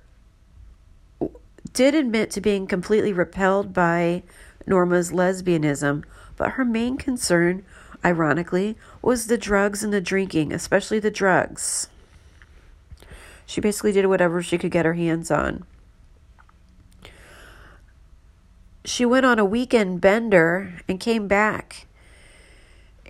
did 1.73 1.95
admit 1.95 2.31
to 2.31 2.41
being 2.41 2.67
completely 2.67 3.13
repelled 3.13 3.73
by 3.73 4.23
Norma's 4.65 5.11
lesbianism, 5.11 6.03
but 6.37 6.51
her 6.51 6.65
main 6.65 6.97
concern, 6.97 7.65
ironically, 8.03 8.77
was 9.01 9.27
the 9.27 9.37
drugs 9.37 9.83
and 9.83 9.93
the 9.93 10.01
drinking, 10.01 10.51
especially 10.53 10.99
the 10.99 11.11
drugs. 11.11 11.87
She 13.45 13.61
basically 13.61 13.91
did 13.91 14.05
whatever 14.05 14.43
she 14.43 14.57
could 14.57 14.71
get 14.71 14.85
her 14.85 14.93
hands 14.93 15.31
on. 15.31 15.65
She 18.85 19.05
went 19.05 19.25
on 19.25 19.39
a 19.39 19.45
weekend 19.45 20.01
bender 20.01 20.81
and 20.87 20.99
came 20.99 21.27
back. 21.27 21.87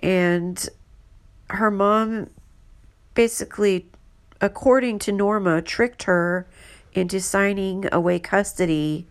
And 0.02 0.68
her 1.50 1.70
mom 1.70 2.30
basically, 3.14 3.86
according 4.40 4.98
to 5.00 5.12
Norma, 5.12 5.60
tricked 5.62 6.04
her 6.04 6.46
into 6.94 7.20
signing 7.20 7.86
away 7.92 8.18
custody, 8.18 9.06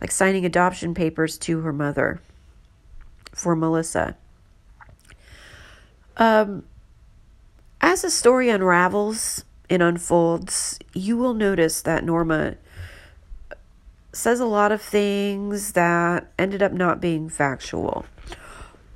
like 0.00 0.10
signing 0.10 0.44
adoption 0.44 0.94
papers 0.94 1.38
to 1.38 1.60
her 1.60 1.72
mother 1.72 2.20
for 3.32 3.54
Melissa. 3.54 4.16
Um, 6.16 6.64
as 7.80 8.02
the 8.02 8.10
story 8.10 8.48
unravels 8.48 9.44
and 9.68 9.82
unfolds, 9.82 10.78
you 10.92 11.16
will 11.16 11.34
notice 11.34 11.82
that 11.82 12.04
Norma 12.04 12.56
says 14.12 14.40
a 14.40 14.46
lot 14.46 14.72
of 14.72 14.80
things 14.80 15.72
that 15.72 16.30
ended 16.38 16.62
up 16.62 16.72
not 16.72 17.00
being 17.00 17.28
factual. 17.28 18.04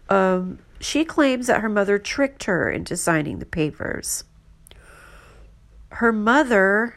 Um, 0.08 0.60
she 0.80 1.04
claims 1.04 1.48
that 1.48 1.60
her 1.60 1.68
mother 1.68 1.98
tricked 1.98 2.44
her 2.44 2.70
into 2.70 2.96
signing 2.96 3.40
the 3.40 3.46
papers. 3.46 4.24
Her 5.90 6.12
mother 6.12 6.94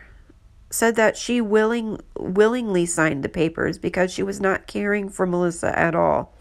said 0.70 0.96
that 0.96 1.18
she 1.18 1.42
willing 1.42 2.00
willingly 2.18 2.86
signed 2.86 3.24
the 3.24 3.30
papers 3.30 3.78
because 3.78 4.13
she 4.13 4.24
was 4.24 4.40
not 4.40 4.68
caring 4.68 5.10
for 5.10 5.25
Melissa 5.25 5.78
at 5.78 5.96
all 5.96 6.34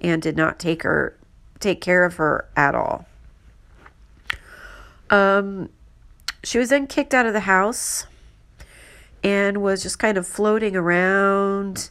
and 0.00 0.22
did 0.22 0.36
not 0.36 0.58
take 0.58 0.82
her 0.82 1.18
take 1.58 1.80
care 1.80 2.04
of 2.04 2.16
her 2.16 2.48
at 2.56 2.74
all. 2.74 3.06
Um 5.12 5.68
she 6.42 6.58
was 6.58 6.70
then 6.70 6.88
kicked 6.88 7.14
out 7.14 7.26
of 7.26 7.32
the 7.32 7.40
house 7.40 8.06
and 9.22 9.62
was 9.62 9.84
just 9.84 10.00
kind 10.00 10.18
of 10.18 10.26
floating 10.26 10.74
around 10.74 11.90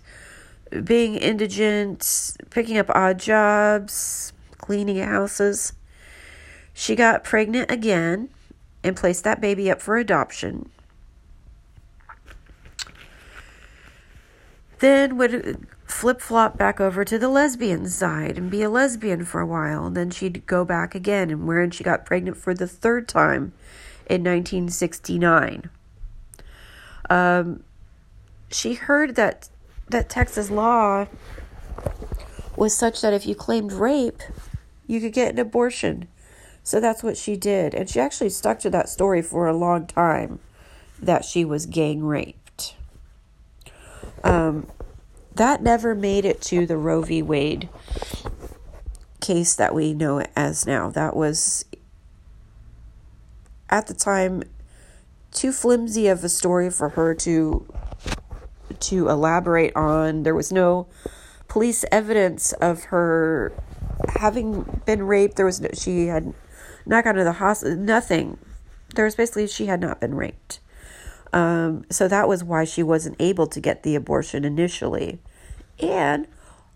being 0.84 1.16
indigent, 1.16 2.36
picking 2.50 2.78
up 2.78 2.90
odd 2.90 3.18
jobs, 3.18 4.34
cleaning 4.58 4.98
houses. 4.98 5.72
She 6.74 6.98
got 6.98 7.24
pregnant 7.24 7.72
again 7.72 8.28
and 8.84 8.98
placed 8.98 9.24
that 9.24 9.40
baby 9.40 9.72
up 9.72 9.82
for 9.82 9.96
adoption. 9.96 10.70
then 14.82 15.16
would 15.18 15.68
flip 16.01 16.20
flop 16.20 16.58
back 16.58 16.81
over 16.81 17.05
to 17.05 17.20
the 17.20 17.29
lesbian 17.29 17.88
side 17.88 18.36
and 18.36 18.50
be 18.50 18.63
a 18.63 18.70
lesbian 18.72 19.24
for 19.24 19.39
a 19.39 19.46
while. 19.46 19.86
And 19.86 19.96
then 19.96 20.10
she'd 20.10 20.48
go 20.48 20.65
back 20.65 20.96
again, 20.96 21.29
and 21.29 21.46
wherein 21.46 21.70
she 21.70 21.84
got 21.84 22.08
pregnant 22.08 22.38
for 22.38 22.55
the 22.55 22.65
third 22.65 23.08
time 23.08 23.53
in 24.08 24.24
1969. 24.24 25.70
Um, 27.08 27.63
she 28.50 28.74
heard 28.74 29.15
that 29.15 29.50
that 29.89 30.10
Texas 30.10 30.50
law 30.50 31.05
was 32.55 32.75
such 32.75 33.01
that 33.01 33.14
if 33.14 33.27
you 33.27 33.35
claimed 33.35 33.72
rape, 33.72 34.24
you 34.87 35.00
could 35.00 35.14
get 35.14 35.33
an 35.33 35.40
abortion. 35.40 36.07
So 36.64 36.79
that's 36.79 37.03
what 37.03 37.16
she 37.16 37.37
did. 37.37 37.75
And 37.75 37.87
she 37.87 38.00
actually 38.00 38.29
stuck 38.29 38.57
to 38.61 38.72
that 38.72 38.90
story 38.90 39.22
for 39.22 39.46
a 39.46 39.55
long 39.55 39.85
time 39.85 40.40
that 41.00 41.25
she 41.25 41.46
was 41.46 41.68
gang 41.68 42.03
raped. 42.03 42.74
Um, 44.24 44.66
that 45.35 45.61
never 45.61 45.96
made 45.96 46.25
it 46.25 46.41
to 46.44 46.65
the 46.65 46.77
Roe 46.77 47.01
v. 47.01 47.22
Wade 47.22 47.70
case 49.20 49.55
that 49.55 49.74
we 49.74 49.94
know 49.94 50.17
it 50.17 50.31
as 50.35 50.65
now. 50.65 50.89
That 50.89 51.15
was, 51.15 51.65
at 53.70 53.87
the 53.87 53.94
time, 53.94 54.44
too 55.31 55.51
flimsy 55.51 56.07
of 56.07 56.24
a 56.24 56.29
story 56.29 56.70
for 56.70 56.89
her 56.89 57.13
to 57.15 57.65
to 58.79 59.09
elaborate 59.09 59.75
on. 59.75 60.24
There 60.24 60.35
was 60.35 60.51
no 60.51 60.87
police 61.48 61.85
evidence 61.91 62.51
of 62.53 62.85
her 62.85 63.53
having 64.15 64.81
been 64.85 65.03
raped. 65.03 65.35
There 65.35 65.46
was 65.46 65.61
no, 65.61 65.70
she 65.74 66.07
had 66.07 66.33
not 66.85 67.03
gone 67.03 67.15
to 67.15 67.24
the 67.24 67.33
hospital. 67.33 67.77
Nothing. 67.77 68.37
There 68.96 69.05
was 69.05 69.15
basically 69.15 69.48
she 69.48 69.67
had 69.67 69.79
not 69.79 70.00
been 70.00 70.15
raped. 70.15 70.59
Um, 71.33 71.85
so 71.89 72.07
that 72.07 72.27
was 72.27 72.44
why 72.44 72.65
she 72.65 72.83
wasn't 72.83 73.15
able 73.20 73.48
to 73.48 73.59
get 73.59 73.83
the 73.83 73.96
abortion 73.96 74.44
initially. 74.44 75.20
And 75.79 76.27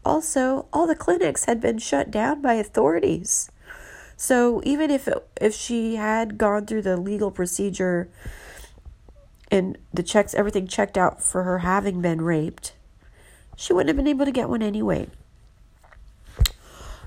also, 0.03 0.67
all 0.71 0.87
the 0.87 0.95
clinics 0.95 1.45
had 1.45 1.59
been 1.59 1.77
shut 1.77 2.11
down 2.11 2.41
by 2.41 2.53
authorities. 2.53 3.51
So 4.17 4.61
even 4.63 4.91
if 4.91 5.07
it, 5.07 5.27
if 5.41 5.53
she 5.53 5.95
had 5.95 6.37
gone 6.37 6.65
through 6.65 6.83
the 6.83 6.95
legal 6.95 7.31
procedure 7.31 8.09
and 9.51 9.77
the 9.93 10.03
checks 10.03 10.33
everything 10.33 10.67
checked 10.67 10.97
out 10.97 11.21
for 11.21 11.43
her 11.43 11.59
having 11.59 12.01
been 12.01 12.21
raped, 12.21 12.73
she 13.57 13.73
wouldn't 13.73 13.89
have 13.89 13.97
been 13.97 14.07
able 14.07 14.25
to 14.25 14.31
get 14.31 14.49
one 14.49 14.61
anyway. 14.61 15.07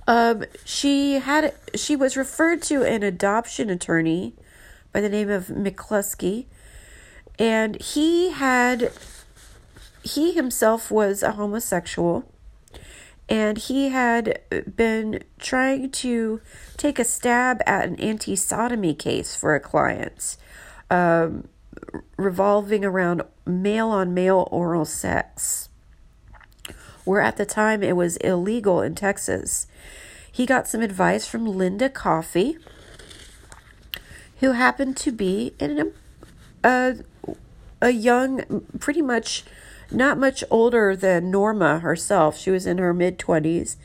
Um, 0.06 0.44
she 0.64 1.14
had 1.14 1.54
she 1.74 1.94
was 1.94 2.16
referred 2.16 2.62
to 2.62 2.82
an 2.82 3.02
adoption 3.02 3.68
attorney 3.68 4.34
by 4.92 5.00
the 5.00 5.08
name 5.08 5.28
of 5.28 5.48
McCluskey 5.48 6.46
and 7.38 7.80
he 7.80 8.30
had, 8.30 8.92
he 10.02 10.32
himself 10.32 10.90
was 10.90 11.22
a 11.22 11.32
homosexual. 11.32 12.24
And 13.28 13.58
he 13.58 13.90
had 13.90 14.40
been 14.74 15.22
trying 15.38 15.90
to 15.90 16.40
take 16.78 16.98
a 16.98 17.04
stab 17.04 17.60
at 17.66 17.86
an 17.86 17.96
anti 17.96 18.34
sodomy 18.34 18.94
case 18.94 19.36
for 19.36 19.54
a 19.54 19.60
client, 19.60 20.36
um, 20.90 21.46
revolving 22.16 22.86
around 22.86 23.22
male 23.44 23.90
on 23.90 24.14
male 24.14 24.48
oral 24.50 24.86
sex, 24.86 25.68
where 27.04 27.20
at 27.20 27.36
the 27.36 27.44
time 27.44 27.82
it 27.82 27.96
was 27.96 28.16
illegal 28.18 28.80
in 28.80 28.94
Texas. 28.94 29.66
He 30.32 30.46
got 30.46 30.66
some 30.66 30.80
advice 30.80 31.26
from 31.26 31.44
Linda 31.44 31.90
Coffee, 31.90 32.56
who 34.40 34.52
happened 34.52 34.96
to 34.98 35.12
be 35.12 35.54
in 35.58 35.92
a, 36.64 36.96
a 37.80 37.90
young, 37.90 38.66
pretty 38.78 39.02
much 39.02 39.44
not 39.90 40.18
much 40.18 40.44
older 40.50 40.94
than 40.94 41.30
Norma 41.30 41.78
herself. 41.80 42.36
She 42.36 42.50
was 42.50 42.66
in 42.66 42.78
her 42.78 42.92
mid 42.92 43.18
20s. 43.18 43.76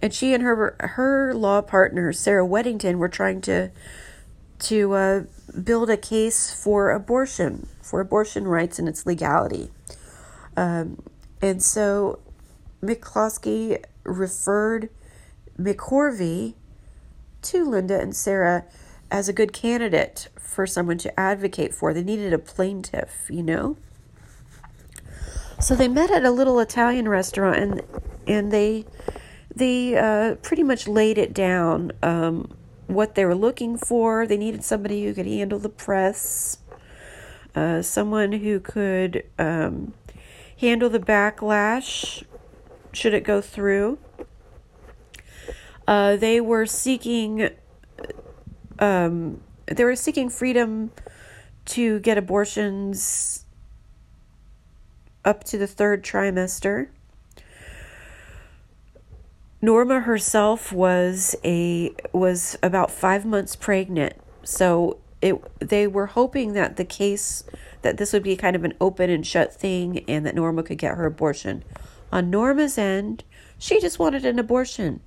And 0.00 0.12
she 0.12 0.34
and 0.34 0.42
her 0.42 0.74
her 0.80 1.32
law 1.32 1.62
partner 1.62 2.12
Sarah 2.12 2.46
Weddington 2.46 2.96
were 2.96 3.08
trying 3.08 3.40
to 3.42 3.70
to 4.60 4.92
uh, 4.94 5.22
build 5.62 5.90
a 5.90 5.96
case 5.96 6.52
for 6.52 6.90
abortion, 6.90 7.68
for 7.80 8.00
abortion 8.00 8.48
rights 8.48 8.78
and 8.78 8.88
its 8.88 9.06
legality. 9.06 9.70
Um, 10.56 11.02
and 11.40 11.62
so 11.62 12.20
McCluskey 12.82 13.82
referred 14.04 14.88
McCorvey 15.58 16.54
to 17.42 17.68
Linda 17.68 18.00
and 18.00 18.14
Sarah 18.14 18.64
as 19.12 19.28
a 19.28 19.32
good 19.32 19.52
candidate 19.52 20.28
for 20.40 20.66
someone 20.66 20.98
to 20.98 21.20
advocate 21.20 21.74
for. 21.74 21.92
They 21.92 22.02
needed 22.02 22.32
a 22.32 22.38
plaintiff, 22.38 23.26
you 23.28 23.42
know? 23.42 23.76
So 25.60 25.76
they 25.76 25.86
met 25.86 26.10
at 26.10 26.24
a 26.24 26.30
little 26.30 26.58
Italian 26.58 27.08
restaurant 27.08 27.58
and 27.58 27.82
and 28.26 28.50
they 28.50 28.86
they 29.54 29.96
uh, 29.96 30.36
pretty 30.36 30.62
much 30.62 30.88
laid 30.88 31.18
it 31.18 31.34
down 31.34 31.92
um, 32.02 32.56
what 32.86 33.14
they 33.14 33.24
were 33.24 33.34
looking 33.34 33.76
for. 33.76 34.26
They 34.26 34.38
needed 34.38 34.64
somebody 34.64 35.04
who 35.04 35.12
could 35.12 35.26
handle 35.26 35.58
the 35.58 35.68
press, 35.68 36.58
uh, 37.54 37.82
someone 37.82 38.32
who 38.32 38.60
could 38.60 39.24
um, 39.38 39.92
handle 40.58 40.88
the 40.88 40.98
backlash 40.98 42.24
should 42.92 43.12
it 43.12 43.24
go 43.24 43.40
through. 43.40 43.98
Uh, 45.86 46.16
they 46.16 46.40
were 46.40 46.64
seeking 46.64 47.50
um, 48.78 49.40
they 49.66 49.84
were 49.84 49.96
seeking 49.96 50.28
freedom 50.28 50.90
to 51.64 52.00
get 52.00 52.18
abortions 52.18 53.44
up 55.24 55.44
to 55.44 55.58
the 55.58 55.66
third 55.66 56.02
trimester. 56.02 56.88
Norma 59.60 60.00
herself 60.00 60.72
was 60.72 61.36
a 61.44 61.94
was 62.12 62.58
about 62.62 62.90
5 62.90 63.24
months 63.24 63.54
pregnant. 63.54 64.14
So 64.42 64.98
it 65.20 65.36
they 65.60 65.86
were 65.86 66.06
hoping 66.06 66.52
that 66.54 66.76
the 66.76 66.84
case 66.84 67.44
that 67.82 67.96
this 67.96 68.12
would 68.12 68.24
be 68.24 68.36
kind 68.36 68.56
of 68.56 68.64
an 68.64 68.74
open 68.80 69.08
and 69.08 69.26
shut 69.26 69.54
thing 69.54 70.04
and 70.08 70.26
that 70.26 70.34
Norma 70.34 70.64
could 70.64 70.78
get 70.78 70.96
her 70.96 71.06
abortion. 71.06 71.62
On 72.10 72.28
Norma's 72.28 72.76
end, 72.76 73.24
she 73.58 73.80
just 73.80 73.98
wanted 73.98 74.24
an 74.24 74.38
abortion. 74.38 75.00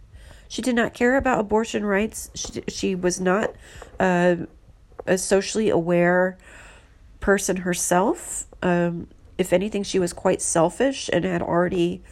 She 0.55 0.61
did 0.61 0.75
not 0.75 0.93
care 0.93 1.17
about 1.17 1.41
abortion 1.41 1.85
rights. 1.85 2.31
She, 2.33 2.63
she 2.69 2.95
was 2.95 3.19
not 3.19 3.51
uh, 3.99 4.37
a 5.05 5.17
socially 5.17 5.69
aware 5.69 6.37
person 7.19 7.57
herself. 7.57 8.47
Um, 8.63 9.09
if 9.37 9.51
anything, 9.51 9.83
she 9.83 9.99
was 9.99 10.13
quite 10.13 10.41
selfish 10.41 11.09
and 11.11 11.25
had 11.25 11.41
already 11.41 12.03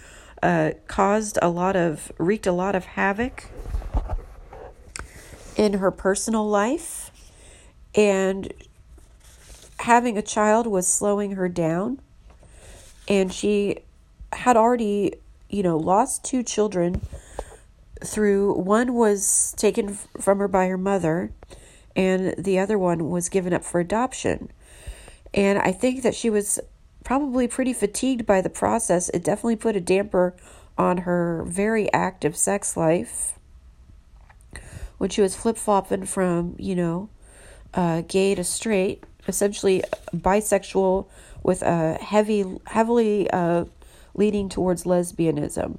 uh, 0.42 0.72
caused 0.88 1.40
a 1.42 1.48
lot 1.48 1.78
of, 1.78 2.12
wreaked 2.18 2.46
a 2.46 2.52
lot 2.52 2.76
of 2.76 2.84
havoc 2.84 3.46
in 5.56 5.76
her 5.76 5.90
personal 5.90 6.46
life. 6.46 7.12
And 7.96 8.52
having 9.80 10.18
a 10.18 10.22
child 10.22 10.68
was 10.68 10.86
slowing 10.86 11.36
her 11.36 11.48
down. 11.48 12.02
And 13.08 13.32
she 13.32 13.78
had 14.34 14.58
already, 14.58 15.14
you 15.50 15.64
know, 15.64 15.78
lost 15.78 16.26
two 16.26 16.44
children 16.44 17.00
through 18.06 18.54
one 18.54 18.94
was 18.94 19.54
taken 19.58 19.98
from 20.20 20.40
her 20.40 20.48
by 20.48 20.68
her 20.68 20.78
mother 20.78 21.32
and 21.96 22.36
the 22.38 22.60
other 22.60 22.78
one 22.78 23.10
was 23.10 23.30
given 23.30 23.54
up 23.54 23.64
for 23.64 23.80
adoption. 23.80 24.52
And 25.34 25.60
I 25.60 25.72
think 25.72 26.04
that 26.04 26.16
she 26.16 26.30
was 26.30 26.60
probably 27.04 27.48
pretty 27.48 27.74
fatigued 27.74 28.26
by 28.26 28.42
the 28.42 28.50
process. 28.50 29.10
It 29.10 29.24
definitely 29.24 29.56
put 29.58 29.76
a 29.76 29.82
damper 29.82 30.36
on 30.78 31.00
her 31.00 31.44
very 31.48 31.92
active 31.94 32.36
sex 32.36 32.76
life 32.76 33.38
when 34.98 35.10
she 35.10 35.22
was 35.22 35.36
flip 35.36 35.58
flopping 35.58 36.06
from, 36.06 36.56
you 36.58 36.76
know, 36.76 37.10
uh, 37.74 38.02
gay 38.08 38.36
to 38.36 38.44
straight, 38.44 39.04
essentially 39.28 39.84
bisexual 40.16 41.08
with 41.42 41.62
a 41.62 41.96
heavy, 41.96 42.46
heavily 42.68 43.30
uh, 43.32 43.66
leading 44.14 44.50
towards 44.50 44.84
lesbianism. 44.84 45.78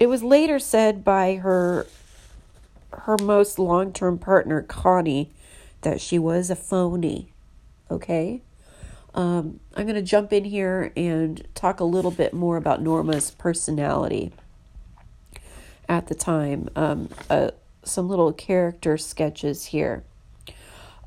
It 0.00 0.08
was 0.08 0.22
later 0.22 0.58
said 0.58 1.04
by 1.04 1.36
her 1.36 1.86
her 2.92 3.16
most 3.18 3.58
long-term 3.58 4.18
partner 4.18 4.62
Connie 4.62 5.30
that 5.82 6.00
she 6.00 6.18
was 6.18 6.50
a 6.50 6.56
phony. 6.56 7.28
Okay? 7.90 8.42
Um, 9.14 9.60
I'm 9.76 9.84
going 9.84 9.94
to 9.94 10.02
jump 10.02 10.32
in 10.32 10.44
here 10.44 10.92
and 10.96 11.46
talk 11.54 11.80
a 11.80 11.84
little 11.84 12.10
bit 12.10 12.32
more 12.32 12.56
about 12.56 12.82
Norma's 12.82 13.30
personality 13.30 14.32
at 15.88 16.06
the 16.06 16.14
time. 16.14 16.68
Um, 16.74 17.10
uh, 17.28 17.50
some 17.82 18.08
little 18.08 18.32
character 18.32 18.96
sketches 18.96 19.66
here. 19.66 20.04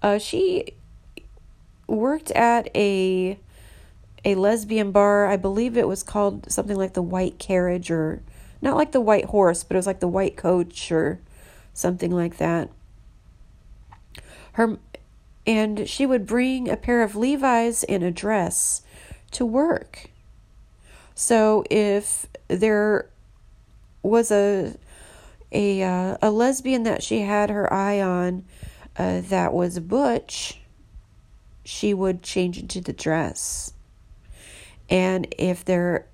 Uh, 0.01 0.19
she 0.19 0.73
worked 1.87 2.31
at 2.31 2.69
a 2.75 3.39
a 4.25 4.35
lesbian 4.35 4.91
bar. 4.91 5.27
I 5.27 5.37
believe 5.37 5.77
it 5.77 5.87
was 5.87 6.03
called 6.03 6.51
something 6.51 6.77
like 6.77 6.93
the 6.93 7.01
White 7.01 7.39
Carriage, 7.39 7.91
or 7.91 8.21
not 8.63 8.77
like 8.77 8.93
the 8.93 9.01
White 9.01 9.25
Horse, 9.25 9.63
but 9.63 9.75
it 9.75 9.77
was 9.77 9.85
like 9.85 9.99
the 9.99 10.07
White 10.07 10.37
Coach, 10.37 10.91
or 10.91 11.19
something 11.73 12.11
like 12.11 12.37
that. 12.37 12.69
Her 14.53 14.77
and 15.45 15.89
she 15.89 16.05
would 16.05 16.25
bring 16.25 16.69
a 16.69 16.77
pair 16.77 17.03
of 17.03 17.17
Levi's 17.17 17.83
and 17.83 18.01
a 18.01 18.11
dress 18.11 18.81
to 19.31 19.45
work. 19.45 20.09
So 21.13 21.65
if 21.69 22.27
there 22.47 23.09
was 24.01 24.31
a 24.31 24.75
a 25.51 25.83
uh, 25.83 26.17
a 26.21 26.31
lesbian 26.31 26.83
that 26.83 27.03
she 27.03 27.21
had 27.21 27.49
her 27.49 27.71
eye 27.71 28.01
on 28.01 28.45
uh, 28.95 29.21
that 29.21 29.53
was 29.53 29.75
a 29.75 29.81
butch, 29.81 30.59
she 31.65 31.93
would 31.93 32.23
change 32.23 32.57
into 32.57 32.79
the 32.79 32.93
dress. 32.93 33.73
And 34.89 35.33
if 35.37 35.65
there 35.65 36.07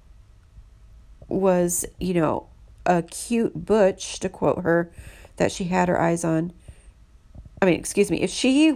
was, 1.30 1.86
you 2.00 2.14
know, 2.14 2.48
a 2.86 3.04
cute 3.04 3.66
butch, 3.66 4.20
to 4.20 4.30
quote 4.30 4.64
her, 4.64 4.92
that 5.38 5.52
she 5.52 5.66
had 5.66 5.88
her 5.88 6.00
eyes 6.00 6.24
on, 6.24 6.54
I 7.62 7.66
mean, 7.66 7.76
excuse 7.76 8.10
me, 8.10 8.22
if 8.22 8.30
she 8.30 8.74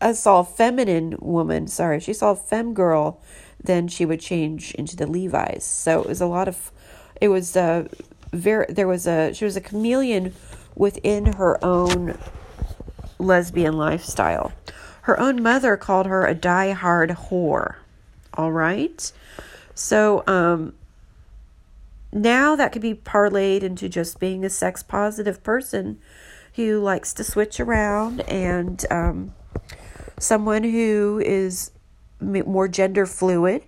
uh, 0.00 0.12
saw 0.12 0.40
a 0.40 0.44
feminine 0.44 1.16
woman, 1.20 1.68
sorry, 1.68 1.98
if 1.98 2.04
she 2.04 2.12
saw 2.12 2.32
a 2.32 2.36
femme 2.36 2.74
girl, 2.74 3.20
then 3.62 3.88
she 3.88 4.04
would 4.04 4.20
change 4.20 4.74
into 4.74 4.96
the 4.96 5.06
Levi's. 5.06 5.64
So 5.64 6.02
it 6.02 6.08
was 6.08 6.20
a 6.20 6.26
lot 6.26 6.48
of, 6.48 6.70
it 7.20 7.28
was 7.28 7.56
a 7.56 7.88
very, 8.32 8.66
there 8.68 8.88
was 8.88 9.06
a, 9.06 9.32
she 9.32 9.44
was 9.44 9.56
a 9.56 9.60
chameleon 9.60 10.34
within 10.74 11.34
her 11.34 11.62
own 11.64 12.18
lesbian 13.18 13.76
lifestyle. 13.76 14.52
Her 15.02 15.18
own 15.20 15.42
mother 15.42 15.76
called 15.76 16.06
her 16.06 16.26
a 16.26 16.34
die-hard 16.34 17.10
whore. 17.10 17.76
All 18.34 18.52
right. 18.52 19.12
So, 19.74 20.24
um, 20.26 20.74
now 22.14 22.54
that 22.54 22.72
could 22.72 22.82
be 22.82 22.94
parlayed 22.94 23.62
into 23.62 23.88
just 23.88 24.20
being 24.20 24.44
a 24.44 24.50
sex 24.50 24.82
positive 24.82 25.42
person 25.42 25.98
who 26.54 26.78
likes 26.78 27.12
to 27.14 27.24
switch 27.24 27.58
around 27.58 28.20
and 28.22 28.86
um, 28.90 29.34
someone 30.18 30.62
who 30.62 31.20
is 31.24 31.72
more 32.20 32.68
gender 32.68 33.06
fluid, 33.06 33.64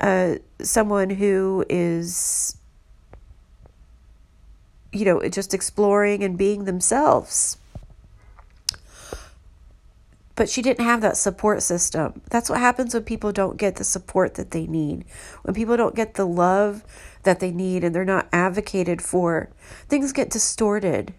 uh, 0.00 0.34
someone 0.60 1.10
who 1.10 1.64
is, 1.68 2.56
you 4.92 5.04
know, 5.04 5.26
just 5.28 5.54
exploring 5.54 6.24
and 6.24 6.36
being 6.36 6.64
themselves. 6.64 7.58
But 10.38 10.48
she 10.48 10.62
didn't 10.62 10.84
have 10.84 11.00
that 11.00 11.16
support 11.16 11.64
system. 11.64 12.22
That's 12.30 12.48
what 12.48 12.60
happens 12.60 12.94
when 12.94 13.02
people 13.02 13.32
don't 13.32 13.56
get 13.56 13.74
the 13.74 13.82
support 13.82 14.34
that 14.34 14.52
they 14.52 14.68
need. 14.68 15.04
When 15.42 15.52
people 15.52 15.76
don't 15.76 15.96
get 15.96 16.14
the 16.14 16.28
love 16.28 16.84
that 17.24 17.40
they 17.40 17.50
need 17.50 17.82
and 17.82 17.92
they're 17.92 18.04
not 18.04 18.28
advocated 18.32 19.02
for, 19.02 19.50
things 19.88 20.12
get 20.12 20.30
distorted 20.30 21.12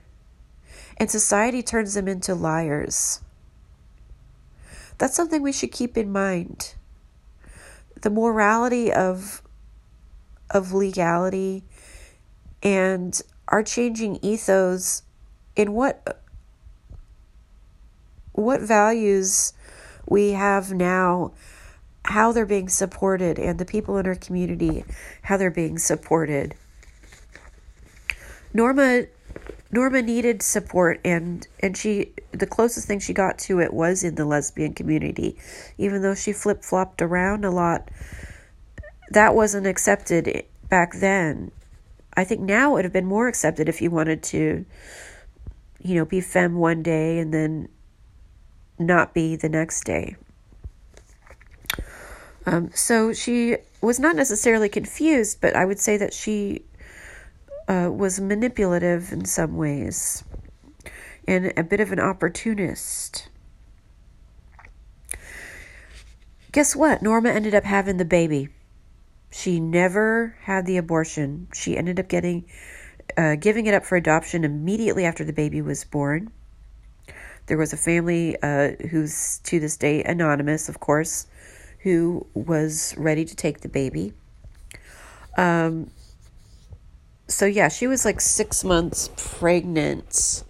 and 0.96 1.12
society 1.12 1.62
turns 1.62 1.96
them 1.96 2.08
into 2.08 2.34
liars. 2.34 3.20
That's 5.00 5.18
something 5.18 5.42
we 5.42 5.52
should 5.52 5.74
keep 5.74 5.98
in 5.98 6.14
mind. 6.14 6.76
The 8.02 8.10
morality 8.10 8.90
of 8.94 9.42
of 10.50 10.72
legality 10.72 11.66
and 12.64 13.22
our 13.50 13.64
changing 13.64 14.20
ethos 14.22 15.04
in 15.58 15.74
what 15.74 16.24
what 18.39 18.62
values 18.62 19.54
we 20.08 20.32
have 20.32 20.71
now 20.71 21.32
how 22.06 22.32
they're 22.32 22.45
being 22.45 22.69
supported 22.69 23.38
and 23.38 23.60
the 23.60 23.65
people 23.65 23.97
in 23.97 24.08
our 24.08 24.15
community 24.15 24.84
how 25.23 25.38
they're 25.38 25.52
being 25.52 25.78
supported 25.78 26.56
norma 28.54 29.06
Norma 29.71 30.02
needed 30.02 30.41
support 30.41 30.99
and 31.06 31.47
and 31.60 31.78
she 31.78 32.13
the 32.32 32.47
closest 32.47 32.88
thing 32.88 32.99
she 32.99 33.13
got 33.13 33.38
to 33.38 33.60
it 33.60 33.71
was 33.71 34.04
in 34.04 34.15
the 34.15 34.25
lesbian 34.25 34.73
community. 34.73 35.38
Even 35.78 36.02
though 36.02 36.15
she 36.15 36.34
flip-flopped 36.34 37.04
around 37.04 37.45
a 37.45 37.52
lot, 37.52 37.88
that 39.12 39.36
wasn't 39.36 39.67
accepted 39.67 40.43
back 40.69 40.93
then. 40.95 41.52
I 42.15 42.23
think 42.23 42.41
now 42.41 42.71
it 42.71 42.73
would 42.73 42.86
have 42.86 42.93
been 42.93 43.06
more 43.06 43.28
accepted 43.28 43.69
if 43.69 43.80
you 43.80 43.91
wanted 43.91 44.23
to 44.23 44.65
you 45.82 45.95
know, 45.95 46.06
be 46.06 46.21
femme 46.21 46.56
one 46.56 46.84
day 46.84 47.19
and 47.19 47.34
then 47.34 47.69
not 48.80 49.13
be 49.13 49.36
the 49.36 49.50
next 49.50 49.84
day. 49.84 50.15
Um, 52.46 52.72
so 52.74 53.13
she 53.13 53.58
was 53.82 54.00
not 54.00 54.15
necessarily 54.15 54.70
confused, 54.70 55.39
but 55.42 55.56
I 55.56 55.65
would 55.65 55.80
say 55.80 55.98
that 55.98 56.13
she 56.13 56.63
uh, 57.68 57.89
was 57.92 58.20
manipulative 58.20 59.12
in 59.12 59.26
some 59.26 59.56
ways 59.56 60.24
and 61.28 61.54
a 61.56 61.63
bit 61.63 61.80
of 61.80 61.92
an 61.92 62.00
opportunist. 62.00 63.30
Guess 66.52 66.76
what? 66.76 67.04
Norma 67.04 67.30
ended 67.30 67.54
up 67.54 67.63
having 67.63 67.98
the 67.98 68.06
baby. 68.06 68.50
She 69.30 69.60
never 69.60 70.36
had 70.42 70.65
the 70.65 70.78
abortion. 70.78 71.48
She 71.54 71.78
ended 71.78 72.00
up 72.00 72.08
getting 72.08 72.46
uh, 73.15 73.36
giving 73.36 73.68
it 73.68 73.74
up 73.74 73.86
for 73.86 73.96
adoption 73.96 74.44
immediately 74.44 75.06
after 75.06 75.24
the 75.24 75.34
baby 75.34 75.62
was 75.62 75.84
born. 75.84 76.32
There 77.50 77.58
was 77.58 77.74
a 77.74 77.78
family 77.78 78.38
uh, 78.44 78.74
who's 78.92 79.40
to 79.46 79.60
this 79.60 79.76
day 79.76 80.04
anonymous, 80.04 80.70
of 80.70 80.80
course, 80.80 81.26
who 81.80 82.28
was 82.36 82.94
ready 82.96 83.26
to 83.26 83.36
take 83.36 83.62
the 83.62 83.70
baby. 83.70 84.14
Um, 85.36 85.90
so 87.28 87.48
yeah, 87.48 87.68
she 87.68 87.88
was 87.88 88.06
like 88.06 88.22
six 88.22 88.64
months 88.64 89.10
pregnant. 89.18 90.44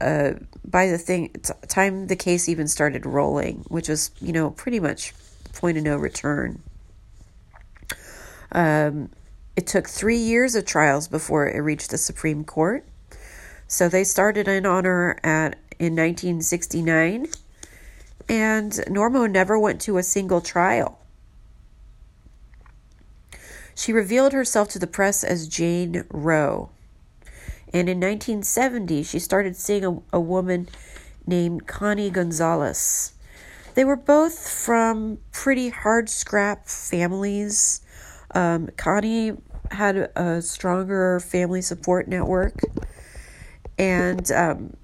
Uh, 0.00 0.34
by 0.64 0.86
the 0.86 0.98
thing 0.98 1.30
time 1.66 2.06
the 2.06 2.14
case 2.14 2.48
even 2.48 2.68
started 2.68 3.04
rolling, 3.04 3.64
which 3.66 3.88
was 3.88 4.12
you 4.20 4.32
know 4.32 4.50
pretty 4.50 4.78
much 4.78 5.12
point 5.52 5.78
of 5.78 5.82
no 5.82 5.96
return. 5.96 6.62
Um, 8.52 9.10
it 9.56 9.66
took 9.66 9.88
three 9.88 10.16
years 10.16 10.54
of 10.54 10.64
trials 10.64 11.08
before 11.08 11.48
it 11.48 11.58
reached 11.58 11.90
the 11.90 11.98
Supreme 11.98 12.44
Court. 12.44 12.84
So 13.66 13.88
they 13.88 14.04
started 14.04 14.46
in 14.46 14.64
on 14.64 14.84
her 14.84 15.18
at 15.24 15.56
in 15.80 15.96
1969, 15.96 17.26
and 18.28 18.80
Norma 18.90 19.26
never 19.26 19.58
went 19.58 19.80
to 19.80 19.96
a 19.96 20.02
single 20.02 20.42
trial. 20.42 20.98
She 23.74 23.94
revealed 23.94 24.34
herself 24.34 24.68
to 24.68 24.78
the 24.78 24.86
press 24.86 25.24
as 25.24 25.48
Jane 25.48 26.04
Roe. 26.10 26.68
And 27.72 27.88
in 27.88 27.98
1970, 27.98 29.04
she 29.04 29.18
started 29.18 29.56
seeing 29.56 29.84
a, 29.86 30.02
a 30.12 30.20
woman 30.20 30.68
named 31.26 31.66
Connie 31.66 32.10
Gonzalez. 32.10 33.14
They 33.74 33.84
were 33.84 33.96
both 33.96 34.50
from 34.50 35.16
pretty 35.32 35.70
hard 35.70 36.10
scrap 36.10 36.66
families. 36.68 37.80
Um, 38.34 38.68
Connie 38.76 39.38
had 39.70 40.10
a 40.14 40.42
stronger 40.42 41.20
family 41.20 41.62
support 41.62 42.06
network, 42.06 42.60
and 43.78 44.30
um, 44.32 44.76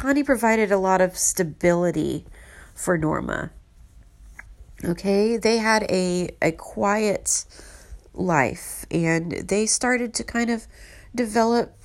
Connie 0.00 0.22
provided 0.22 0.72
a 0.72 0.78
lot 0.78 1.02
of 1.02 1.18
stability 1.18 2.24
for 2.74 2.96
Norma. 2.96 3.50
Okay, 4.82 5.36
they 5.36 5.58
had 5.58 5.82
a 5.90 6.30
a 6.40 6.52
quiet 6.52 7.44
life, 8.14 8.86
and 8.90 9.30
they 9.30 9.66
started 9.66 10.14
to 10.14 10.24
kind 10.24 10.48
of 10.48 10.66
develop. 11.14 11.76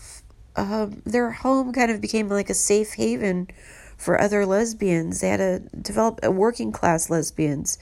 Um, 0.55 1.01
their 1.05 1.31
home 1.31 1.73
kind 1.73 1.91
of 1.91 1.99
became 1.99 2.29
like 2.29 2.49
a 2.49 2.53
safe 2.53 2.93
haven 2.93 3.49
for 3.97 4.21
other 4.21 4.45
lesbians. 4.45 5.19
They 5.19 5.27
had 5.27 5.41
a 5.41 5.59
developed 5.59 6.23
a 6.23 6.31
working 6.31 6.71
class 6.71 7.09
lesbians, 7.09 7.77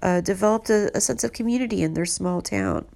uh, 0.00 0.22
developed 0.22 0.70
a, 0.70 0.96
a 0.96 1.00
sense 1.02 1.24
of 1.24 1.34
community 1.34 1.82
in 1.82 1.92
their 1.92 2.06
small 2.06 2.40
town. 2.40 2.86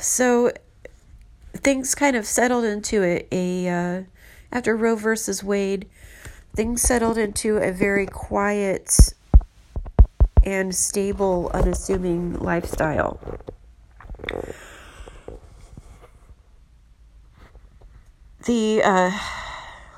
So 0.00 0.50
things 1.64 1.94
kind 1.94 2.14
of 2.14 2.26
settled 2.26 2.64
into 2.64 3.02
a, 3.02 3.26
a 3.32 3.68
uh, 3.68 4.02
after 4.52 4.76
Roe 4.76 4.94
versus 4.94 5.42
Wade, 5.42 5.88
things 6.54 6.82
settled 6.82 7.18
into 7.18 7.56
a 7.56 7.72
very 7.72 8.06
quiet 8.06 9.14
and 10.44 10.74
stable, 10.74 11.50
unassuming 11.54 12.38
lifestyle. 12.38 13.18
The, 18.44 18.82
uh, 18.84 19.18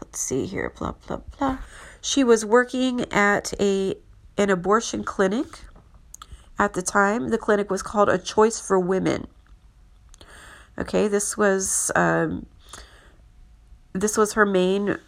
let's 0.01 0.21
see 0.21 0.47
here, 0.47 0.73
blah, 0.79 0.95
blah, 1.07 1.21
blah. 1.37 1.59
She 2.01 2.23
was 2.23 2.45
working 2.45 3.13
at 3.13 3.53
a 3.61 3.97
an 4.39 4.51
abortion 4.51 5.03
clinic 5.03 5.47
at 6.59 6.75
the 6.75 6.83
time. 6.83 7.31
The 7.31 7.39
clinic 7.39 7.71
was 7.71 7.83
called 7.83 8.09
A 8.09 8.19
Choice 8.19 8.61
for 8.61 8.79
Women. 8.79 9.27
Okay, 10.79 11.09
this 11.09 11.37
was 11.37 11.91
um, 11.95 12.47
this 13.93 14.17
was 14.17 14.35
her 14.35 14.45
main 14.45 14.99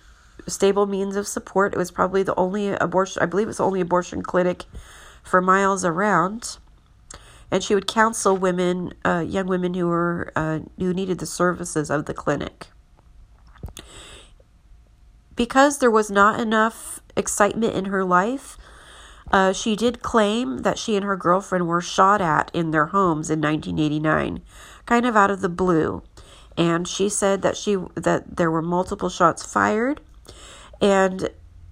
stable 0.46 0.86
means 0.86 1.16
of 1.16 1.26
support. 1.26 1.74
It 1.74 1.78
was 1.78 1.90
probably 1.90 2.22
the 2.22 2.34
only 2.36 2.68
abortion, 2.68 3.22
I 3.22 3.26
believe 3.26 3.46
it 3.46 3.48
was 3.48 3.58
the 3.58 3.64
only 3.64 3.80
abortion 3.80 4.22
clinic 4.22 4.64
for 5.22 5.40
miles 5.40 5.84
around. 5.84 6.58
And 7.50 7.62
she 7.62 7.74
would 7.74 7.86
counsel 7.86 8.36
women, 8.36 8.92
uh, 9.04 9.24
young 9.26 9.46
women 9.46 9.74
who 9.74 9.86
were 9.86 10.32
uh, 10.36 10.60
who 10.78 10.92
needed 10.92 11.18
the 11.18 11.26
services 11.26 11.90
of 11.90 12.04
the 12.04 12.14
clinic. 12.14 12.66
Because 15.34 15.78
there 15.78 15.90
was 15.90 16.10
not 16.10 16.40
enough 16.40 17.00
excitement 17.16 17.74
in 17.74 17.86
her 17.86 18.04
life, 18.04 18.58
uh, 19.30 19.52
she 19.52 19.76
did 19.76 20.02
claim 20.02 20.58
that 20.58 20.78
she 20.78 20.96
and 20.96 21.04
her 21.04 21.16
girlfriend 21.16 21.68
were 21.68 21.80
shot 21.80 22.20
at 22.20 22.50
in 22.52 22.70
their 22.70 22.86
homes 22.86 23.30
in 23.30 23.40
1989, 23.40 24.42
kind 24.88 25.04
of 25.04 25.16
out 25.16 25.30
of 25.30 25.42
the 25.42 25.48
blue. 25.50 26.02
And 26.56 26.88
she 26.88 27.08
said 27.08 27.42
that 27.42 27.56
she 27.56 27.76
that 27.94 28.36
there 28.38 28.50
were 28.50 28.62
multiple 28.62 29.10
shots 29.10 29.44
fired, 29.44 30.00
and 30.80 31.28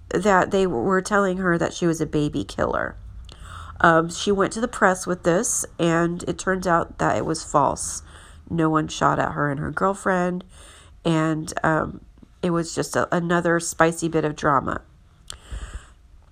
that 0.09 0.51
they 0.51 0.65
were 0.65 1.01
telling 1.01 1.37
her 1.37 1.57
that 1.57 1.73
she 1.73 1.85
was 1.85 1.99
a 1.99 2.05
baby 2.05 2.45
killer. 2.45 2.95
Um, 3.81 4.09
she 4.09 4.31
went 4.31 4.53
to 4.53 4.61
the 4.61 4.67
press 4.67 5.05
with 5.05 5.23
this, 5.23 5.65
and 5.77 6.23
it 6.23 6.39
turned 6.39 6.65
out 6.65 6.99
that 6.99 7.17
it 7.17 7.25
was 7.25 7.43
false. 7.43 8.01
No 8.49 8.69
one 8.69 8.87
shot 8.87 9.19
at 9.19 9.33
her 9.33 9.51
and 9.51 9.59
her 9.59 9.71
girlfriend, 9.71 10.45
and 11.03 11.53
um, 11.63 12.01
it 12.41 12.51
was 12.51 12.73
just 12.73 12.95
a, 12.95 13.13
another 13.13 13.59
spicy 13.59 14.07
bit 14.07 14.23
of 14.23 14.35
drama. 14.35 14.81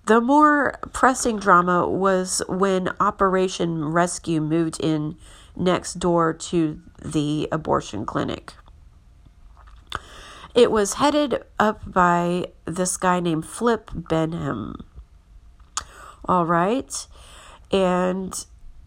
The 0.06 0.22
more 0.22 0.80
pressing 0.94 1.40
drama 1.40 1.90
was 1.90 2.42
when 2.48 2.90
Operation 3.00 3.86
Rescue 3.86 4.40
moved 4.40 4.80
in 4.80 5.18
next 5.56 5.96
door 5.96 6.34
to 6.34 6.82
the 7.04 7.48
abortion 7.52 8.06
clinic. 8.06 8.54
It 10.54 10.72
was 10.72 10.94
headed 10.94 11.44
up 11.60 11.82
by 11.92 12.48
this 12.66 12.96
guy 12.96 13.20
named 13.20 13.46
Flip 13.46 13.92
Benham. 13.94 14.86
All 16.24 16.46
right. 16.46 17.08
And 17.72 18.46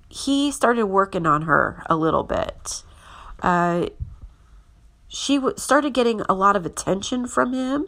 he 0.09 0.51
started 0.51 0.87
working 0.87 1.27
on 1.27 1.43
her 1.43 1.83
a 1.87 1.95
little 1.95 2.23
bit. 2.23 2.83
Uh, 3.43 3.89
she 5.09 5.37
w- 5.37 5.55
started 5.59 5.93
getting 5.93 6.23
a 6.23 6.35
lot 6.35 6.57
of 6.57 6.65
attention 6.65 7.27
from 7.27 7.53
him. 7.53 7.87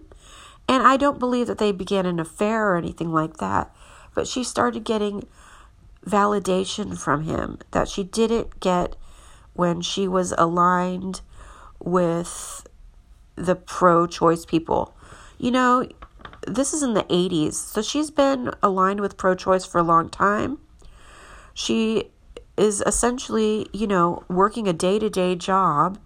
And 0.68 0.86
I 0.86 0.96
don't 0.96 1.18
believe 1.18 1.46
that 1.46 1.58
they 1.58 1.72
began 1.72 2.06
an 2.06 2.20
affair 2.20 2.72
or 2.72 2.76
anything 2.76 3.12
like 3.12 3.38
that. 3.38 3.74
But 4.14 4.28
she 4.28 4.44
started 4.44 4.84
getting 4.84 5.26
validation 6.06 6.98
from 6.98 7.24
him 7.24 7.58
that 7.72 7.88
she 7.88 8.02
didn't 8.04 8.60
get 8.60 8.96
when 9.54 9.80
she 9.80 10.08
was 10.08 10.32
aligned 10.38 11.20
with 11.78 12.66
the 13.36 13.54
pro 13.54 14.06
choice 14.06 14.44
people. 14.44 14.94
You 15.38 15.50
know, 15.50 15.88
this 16.46 16.72
is 16.72 16.82
in 16.82 16.94
the 16.94 17.04
80s, 17.04 17.54
so 17.54 17.82
she's 17.82 18.10
been 18.10 18.52
aligned 18.62 19.00
with 19.00 19.16
pro 19.16 19.34
choice 19.34 19.64
for 19.64 19.78
a 19.78 19.82
long 19.82 20.08
time. 20.08 20.58
She 21.54 22.10
is 22.56 22.82
essentially, 22.86 23.68
you 23.72 23.86
know, 23.86 24.24
working 24.28 24.68
a 24.68 24.72
day 24.72 24.98
to 24.98 25.10
day 25.10 25.34
job. 25.34 25.98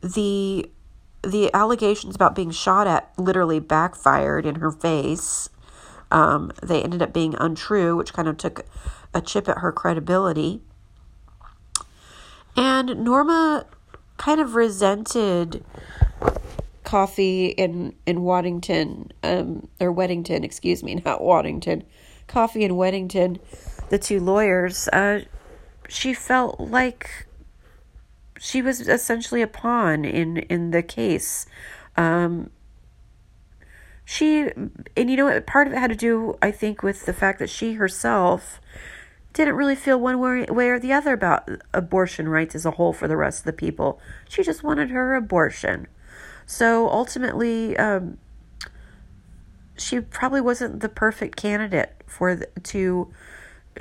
The 0.00 0.70
the 1.22 1.54
allegations 1.54 2.16
about 2.16 2.34
being 2.34 2.50
shot 2.50 2.88
at 2.88 3.12
literally 3.16 3.60
backfired 3.60 4.44
in 4.44 4.56
her 4.56 4.72
face. 4.72 5.48
Um, 6.12 6.52
they 6.62 6.82
ended 6.82 7.02
up 7.02 7.12
being 7.12 7.34
untrue, 7.40 7.96
which 7.96 8.12
kind 8.12 8.28
of 8.28 8.36
took 8.36 8.66
a 9.14 9.20
chip 9.20 9.48
at 9.48 9.58
her 9.58 9.72
credibility. 9.72 10.60
And 12.54 13.02
Norma 13.02 13.66
kind 14.18 14.40
of 14.40 14.54
resented 14.54 15.64
Coffee 16.84 17.46
in 17.46 17.94
in 18.04 18.20
Waddington, 18.20 19.12
um, 19.22 19.68
or 19.80 19.92
Weddington, 19.92 20.44
excuse 20.44 20.82
me, 20.82 20.94
not 21.04 21.22
Waddington, 21.22 21.84
Coffee 22.26 22.64
in 22.64 22.72
Weddington, 22.72 23.40
the 23.88 23.98
two 23.98 24.20
lawyers. 24.20 24.88
Uh, 24.88 25.22
she 25.88 26.12
felt 26.12 26.60
like 26.60 27.26
she 28.38 28.60
was 28.60 28.86
essentially 28.86 29.40
a 29.40 29.46
pawn 29.46 30.04
in 30.04 30.36
in 30.36 30.72
the 30.72 30.82
case. 30.82 31.46
Um, 31.96 32.50
she 34.04 34.50
and 34.96 35.10
you 35.10 35.16
know 35.16 35.26
what 35.26 35.46
part 35.46 35.66
of 35.66 35.72
it 35.72 35.78
had 35.78 35.90
to 35.90 35.96
do 35.96 36.36
i 36.42 36.50
think 36.50 36.82
with 36.82 37.06
the 37.06 37.12
fact 37.12 37.38
that 37.38 37.48
she 37.48 37.74
herself 37.74 38.60
didn't 39.32 39.54
really 39.54 39.76
feel 39.76 39.98
one 39.98 40.18
way, 40.18 40.46
or 40.46 40.78
the 40.78 40.92
other 40.92 41.12
about 41.12 41.48
abortion 41.72 42.28
rights 42.28 42.54
as 42.54 42.66
a 42.66 42.72
whole 42.72 42.92
for 42.92 43.08
the 43.08 43.16
rest 43.16 43.40
of 43.40 43.44
the 43.46 43.52
people. 43.52 44.00
She 44.28 44.42
just 44.42 44.62
wanted 44.62 44.90
her 44.90 45.14
abortion. 45.14 45.86
So 46.46 46.88
ultimately, 46.90 47.76
um, 47.76 48.18
she 49.76 50.00
probably 50.00 50.40
wasn't 50.40 50.80
the 50.80 50.88
perfect 50.88 51.36
candidate 51.36 51.94
for 52.06 52.36
the, 52.36 52.48
to 52.64 53.10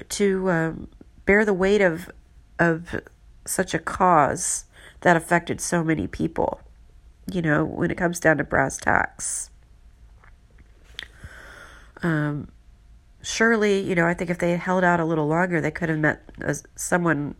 to 0.08 0.50
um, 0.50 0.88
bear 1.26 1.44
the 1.44 1.54
weight 1.54 1.82
of 1.82 2.10
of 2.58 3.02
such 3.46 3.74
a 3.74 3.80
cause 3.80 4.66
that 5.02 5.18
affected 5.18 5.60
so 5.60 5.84
many 5.84 6.08
people. 6.08 6.62
You 7.32 7.42
know, 7.42 7.66
when 7.66 7.92
it 7.92 7.98
comes 7.98 8.20
down 8.20 8.38
to 8.38 8.44
brass 8.44 8.78
tacks. 8.78 9.51
Um, 12.02 12.50
surely, 13.22 13.80
you 13.82 13.96
know, 13.96 14.06
I 14.08 14.14
think 14.14 14.30
if 14.30 14.40
they 14.40 14.52
had 14.52 14.62
held 14.62 14.84
out 14.84 15.00
a 15.00 15.06
little 15.06 15.28
longer, 15.28 15.62
they 15.62 15.72
could 15.72 15.90
have 15.90 16.00
met 16.00 16.22
someone 16.76 17.36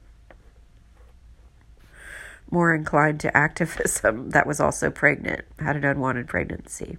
more 2.50 2.76
inclined 2.76 3.20
to 3.22 3.36
activism 3.36 4.30
that 4.32 4.46
was 4.46 4.60
also 4.60 4.92
pregnant, 4.92 5.46
had 5.60 5.76
an 5.76 5.86
unwanted 5.86 6.28
pregnancy. 6.28 6.98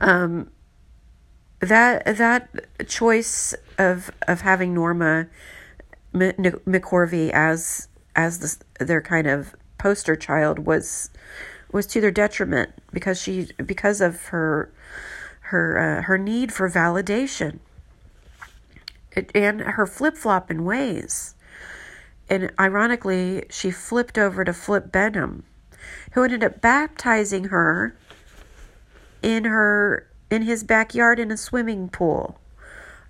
Um, 0.00 0.50
that 1.60 2.04
that 2.04 2.88
choice 2.88 3.54
of 3.78 4.12
of 4.28 4.42
having 4.42 4.74
Norma 4.74 5.26
McCorvey 6.14 7.30
as 7.30 7.88
as 8.14 8.38
the, 8.38 8.84
their 8.84 9.00
kind 9.00 9.26
of 9.26 9.56
poster 9.76 10.14
child 10.14 10.60
was 10.60 11.10
was 11.72 11.86
to 11.88 12.00
their 12.00 12.12
detriment 12.12 12.70
because 12.92 13.20
she 13.20 13.48
because 13.64 14.00
of 14.00 14.26
her 14.26 14.72
her 15.48 15.78
uh, 15.78 16.02
her 16.02 16.18
need 16.18 16.52
for 16.52 16.68
validation. 16.68 17.58
and 19.34 19.62
her 19.62 19.86
flip-flop 19.86 20.50
in 20.50 20.64
ways. 20.64 21.34
And 22.28 22.52
ironically, 22.60 23.46
she 23.50 23.70
flipped 23.70 24.18
over 24.18 24.44
to 24.44 24.52
Flip 24.52 24.92
Benham, 24.92 25.44
who 26.12 26.22
ended 26.22 26.44
up 26.44 26.60
baptizing 26.60 27.44
her 27.44 27.96
in 29.22 29.44
her 29.44 30.06
in 30.30 30.42
his 30.42 30.62
backyard 30.62 31.18
in 31.18 31.30
a 31.30 31.36
swimming 31.36 31.88
pool. 31.88 32.38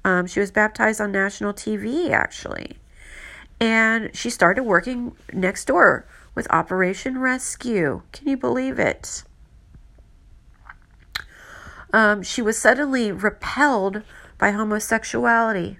Um, 0.05 0.27
she 0.27 0.41
was 0.41 0.53
baptized 0.53 1.01
on 1.01 1.11
national 1.11 1.53
TV 1.53 2.11
actually, 2.11 2.79
and 3.61 4.15
she 4.15 4.31
started 4.31 4.63
working 4.63 5.17
next 5.33 5.65
door 5.65 6.07
with 6.35 6.47
Operation 6.51 7.19
Rescue. 7.19 8.03
Can 8.13 8.29
you 8.29 8.37
believe 8.37 8.79
it? 8.79 9.25
Um, 11.93 12.23
she 12.23 12.43
was 12.43 12.59
suddenly 12.59 13.13
repelled 13.13 14.03
by 14.37 14.53
homosexuality. 14.53 15.79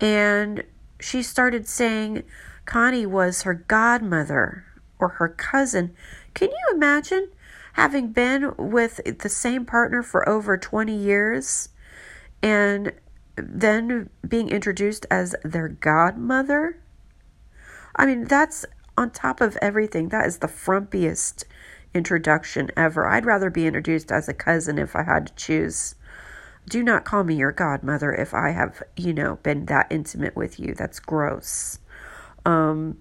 And 0.00 0.64
she 0.98 1.22
started 1.22 1.68
saying 1.68 2.24
Connie 2.66 3.06
was 3.06 3.42
her 3.42 3.54
godmother 3.54 4.64
or 4.98 5.08
her 5.08 5.28
cousin. 5.28 5.94
Can 6.34 6.50
you 6.50 6.74
imagine 6.74 7.30
having 7.74 8.12
been 8.12 8.54
with 8.56 9.00
the 9.18 9.28
same 9.28 9.64
partner 9.64 10.02
for 10.02 10.28
over 10.28 10.56
20 10.56 10.94
years 10.94 11.70
and 12.42 12.92
then 13.36 14.10
being 14.26 14.48
introduced 14.50 15.06
as 15.10 15.34
their 15.44 15.68
godmother? 15.68 16.78
I 17.96 18.06
mean, 18.06 18.24
that's 18.24 18.64
on 18.96 19.10
top 19.10 19.40
of 19.40 19.56
everything. 19.62 20.08
That 20.08 20.26
is 20.26 20.38
the 20.38 20.46
frumpiest 20.46 21.44
introduction 21.94 22.70
ever. 22.76 23.06
I'd 23.06 23.26
rather 23.26 23.50
be 23.50 23.66
introduced 23.66 24.12
as 24.12 24.28
a 24.28 24.34
cousin 24.34 24.78
if 24.78 24.94
I 24.94 25.02
had 25.02 25.26
to 25.28 25.34
choose. 25.34 25.94
Do 26.68 26.82
not 26.82 27.04
call 27.04 27.24
me 27.24 27.34
your 27.34 27.52
godmother 27.52 28.12
if 28.12 28.34
I 28.34 28.50
have, 28.50 28.82
you 28.96 29.12
know, 29.12 29.36
been 29.36 29.66
that 29.66 29.86
intimate 29.90 30.36
with 30.36 30.60
you. 30.60 30.74
That's 30.74 31.00
gross. 31.00 31.78
Um, 32.44 32.98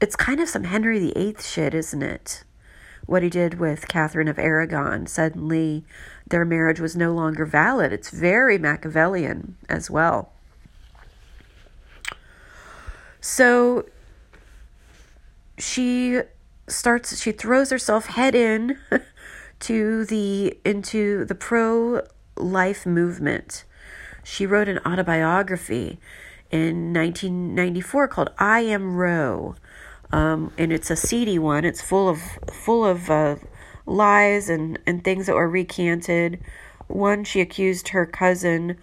it's 0.00 0.16
kind 0.16 0.40
of 0.40 0.48
some 0.48 0.64
Henry 0.64 0.98
VIII 0.98 1.36
shit, 1.40 1.74
isn't 1.74 2.02
it? 2.02 2.44
What 3.06 3.22
he 3.22 3.30
did 3.30 3.58
with 3.58 3.88
Catherine 3.88 4.28
of 4.28 4.38
Aragon. 4.38 5.06
Suddenly, 5.06 5.84
their 6.26 6.44
marriage 6.44 6.80
was 6.80 6.96
no 6.96 7.12
longer 7.12 7.44
valid. 7.44 7.92
It's 7.92 8.10
very 8.10 8.58
Machiavellian 8.58 9.56
as 9.68 9.90
well. 9.90 10.32
So 13.20 13.86
she 15.58 16.20
starts 16.66 17.20
she 17.20 17.32
throws 17.32 17.70
herself 17.70 18.06
head 18.06 18.34
in 18.34 18.78
to 19.60 20.04
the 20.06 20.58
into 20.64 21.24
the 21.24 21.34
pro 21.34 22.02
life 22.36 22.86
movement. 22.86 23.64
She 24.22 24.46
wrote 24.46 24.68
an 24.68 24.78
autobiography 24.86 25.98
in 26.50 26.92
1994 26.92 28.08
called 28.08 28.30
I 28.38 28.60
Am 28.60 28.96
Roe. 28.96 29.56
Um, 30.12 30.52
and 30.56 30.72
it's 30.72 30.90
a 30.90 30.96
seedy 30.96 31.38
one. 31.38 31.64
It's 31.64 31.80
full 31.80 32.08
of 32.08 32.20
full 32.52 32.84
of 32.84 33.10
uh, 33.10 33.36
lies 33.86 34.48
and, 34.48 34.78
and 34.86 35.02
things 35.02 35.26
that 35.26 35.34
were 35.34 35.48
recanted. 35.48 36.40
One, 36.86 37.24
she 37.24 37.40
accused 37.40 37.88
her 37.88 38.06
cousin 38.06 38.76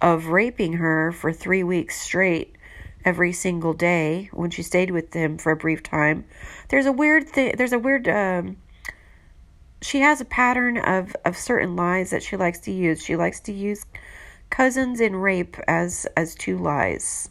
of 0.00 0.26
raping 0.26 0.74
her 0.74 1.12
for 1.12 1.32
three 1.32 1.62
weeks 1.62 2.00
straight 2.00 2.56
every 3.04 3.32
single 3.32 3.72
day 3.72 4.28
when 4.32 4.50
she 4.50 4.62
stayed 4.62 4.90
with 4.90 5.12
him 5.14 5.38
for 5.38 5.52
a 5.52 5.56
brief 5.56 5.82
time. 5.82 6.24
There's 6.68 6.86
a 6.86 6.92
weird 6.92 7.28
thing. 7.28 7.54
There's 7.56 7.72
a 7.72 7.78
weird. 7.78 8.08
Um, 8.08 8.56
she 9.80 10.00
has 10.00 10.20
a 10.20 10.24
pattern 10.24 10.78
of 10.78 11.14
of 11.24 11.36
certain 11.36 11.76
lies 11.76 12.10
that 12.10 12.22
she 12.22 12.36
likes 12.36 12.58
to 12.60 12.72
use. 12.72 13.02
She 13.02 13.16
likes 13.16 13.40
to 13.40 13.52
use 13.52 13.86
cousins 14.50 15.00
and 15.00 15.22
rape 15.22 15.56
as 15.66 16.06
as 16.16 16.34
two 16.34 16.58
lies. 16.58 17.30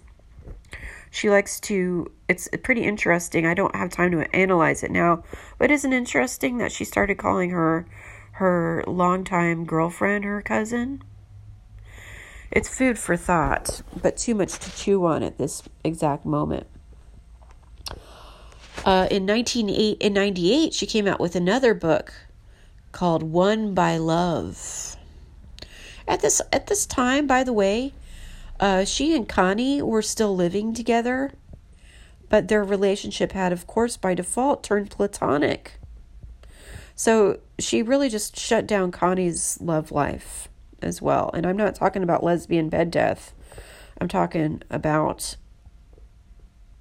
She 1.10 1.30
likes 1.30 1.60
to. 1.62 2.12
It's 2.27 2.49
pretty 2.63 2.84
interesting. 2.84 3.45
I 3.45 3.53
don't 3.53 3.75
have 3.75 3.89
time 3.89 4.12
to 4.12 4.36
analyze 4.36 4.84
it 4.84 4.91
now, 4.91 5.23
but 5.58 5.71
isn't 5.71 5.93
interesting 5.93 6.58
that 6.58 6.71
she 6.71 6.86
started 6.86 7.17
calling 7.17 7.51
her 7.51 7.86
her 8.34 8.84
longtime 8.86 9.65
girlfriend 9.65 10.23
her 10.25 10.41
cousin? 10.41 11.01
It's 12.51 12.69
food 12.69 12.97
for 12.97 13.17
thought, 13.17 13.81
but 14.01 14.17
too 14.17 14.33
much 14.33 14.57
to 14.60 14.75
chew 14.75 15.05
on 15.05 15.21
at 15.23 15.38
this 15.38 15.63
exact 15.83 16.25
moment. 16.25 16.67
Uh, 18.86 19.07
in 19.12 19.25
1998, 19.25 19.97
in 19.99 20.13
98, 20.13 20.73
she 20.73 20.86
came 20.86 21.07
out 21.07 21.19
with 21.19 21.36
another 21.36 21.73
book 21.73 22.13
called 22.91 23.23
Won 23.23 23.73
by 23.73 23.97
Love. 23.97 24.95
At 26.07 26.21
this 26.21 26.41
at 26.53 26.67
this 26.67 26.86
time, 26.86 27.27
by 27.27 27.43
the 27.43 27.51
way, 27.51 27.93
uh, 28.62 28.86
she 28.86 29.13
and 29.13 29.27
Connie 29.27 29.81
were 29.81 30.01
still 30.01 30.33
living 30.33 30.73
together, 30.73 31.33
but 32.29 32.47
their 32.47 32.63
relationship 32.63 33.33
had, 33.33 33.51
of 33.51 33.67
course, 33.67 33.97
by 33.97 34.13
default, 34.13 34.63
turned 34.63 34.89
platonic. 34.89 35.79
So 36.95 37.39
she 37.60 37.81
really 37.81 38.10
just 38.10 38.38
shut 38.38 38.65
down 38.65 38.91
Connie's 38.91 39.60
love 39.60 39.91
life 39.91 40.47
as 40.81 41.01
well. 41.01 41.31
And 41.33 41.45
I'm 41.45 41.57
not 41.57 41.75
talking 41.75 42.03
about 42.03 42.23
lesbian 42.23 42.69
bed 42.69 42.91
death. 42.91 43.33
I'm 43.99 44.07
talking 44.07 44.61
about 44.69 45.35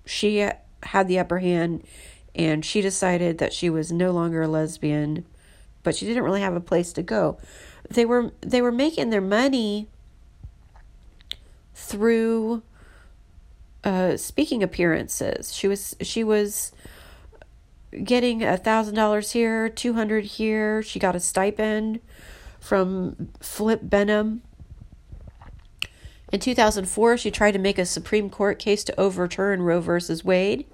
she 0.05 0.49
had 0.83 1.09
the 1.09 1.19
upper 1.19 1.39
hand 1.39 1.85
and 2.35 2.65
she 2.65 2.81
decided 2.81 3.39
that 3.39 3.53
she 3.53 3.71
was 3.71 3.91
no 3.91 4.11
longer 4.11 4.43
a 4.43 4.49
lesbian, 4.49 5.25
but 5.83 5.97
she 5.97 6.07
didn't 6.07 6.23
really 6.23 6.43
have 6.43 6.55
a 6.55 6.61
place 6.61 6.93
to 6.93 7.03
go. 7.03 7.39
They 7.89 8.05
were 8.05 8.33
they 8.41 8.61
were 8.61 8.73
making 8.73 9.11
their 9.11 9.21
money 9.21 9.89
through 11.75 12.63
uh, 13.85 14.17
speaking 14.17 14.63
appearances. 14.63 15.55
She 15.55 15.69
was 15.69 15.97
she 16.03 16.23
was 16.25 16.73
getting 18.05 18.43
a 18.43 18.57
thousand 18.57 18.97
dollars 18.97 19.33
here, 19.33 19.69
two 19.69 19.95
hundred 19.95 20.25
here. 20.25 20.83
She 20.83 20.99
got 20.99 21.17
a 21.17 21.21
stipend 21.21 22.01
from 22.67 23.29
Flip 23.39 23.81
Benham. 23.85 24.43
In 26.33 26.41
2004, 26.41 27.17
she 27.17 27.31
tried 27.31 27.53
to 27.53 27.61
make 27.61 27.79
a 27.79 27.87
Supreme 27.87 28.29
Court 28.29 28.59
case 28.59 28.83
to 28.85 29.01
overturn 29.01 29.63
Roe 29.63 29.81
v. 29.81 30.01
Wade. 30.25 30.67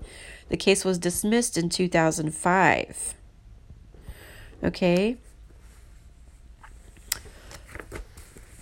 The 0.49 0.57
case 0.57 0.87
was 0.87 0.99
dismissed 0.99 1.59
in 1.59 1.69
2005. 1.69 3.15
Okay. 4.65 5.17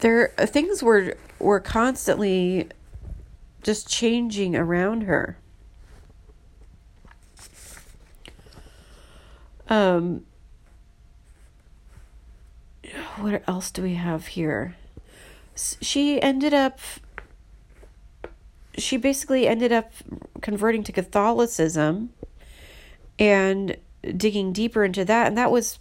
There 0.01 0.33
uh, 0.37 0.47
things 0.47 0.83
were 0.83 1.17
were 1.39 1.61
constantly 1.61 2.69
just 3.63 3.89
changing 3.89 4.57
around 4.57 5.03
her. 5.03 5.37
Um 9.69 10.25
what 13.19 13.43
else 13.47 13.71
do 13.71 13.83
we 13.83 13.95
have 13.95 14.29
here? 14.29 14.77
She 15.55 16.21
ended 16.21 16.55
up 16.55 16.81
she 18.79 18.97
basically 18.97 19.47
ended 19.47 19.73
up 19.73 19.93
converting 20.41 20.83
to 20.85 20.93
Catholicism 20.93 22.11
and 23.19 23.77
digging 24.17 24.53
deeper 24.53 24.85
into 24.85 25.05
that 25.05 25.27
and 25.27 25.37
that 25.37 25.51
was 25.51 25.79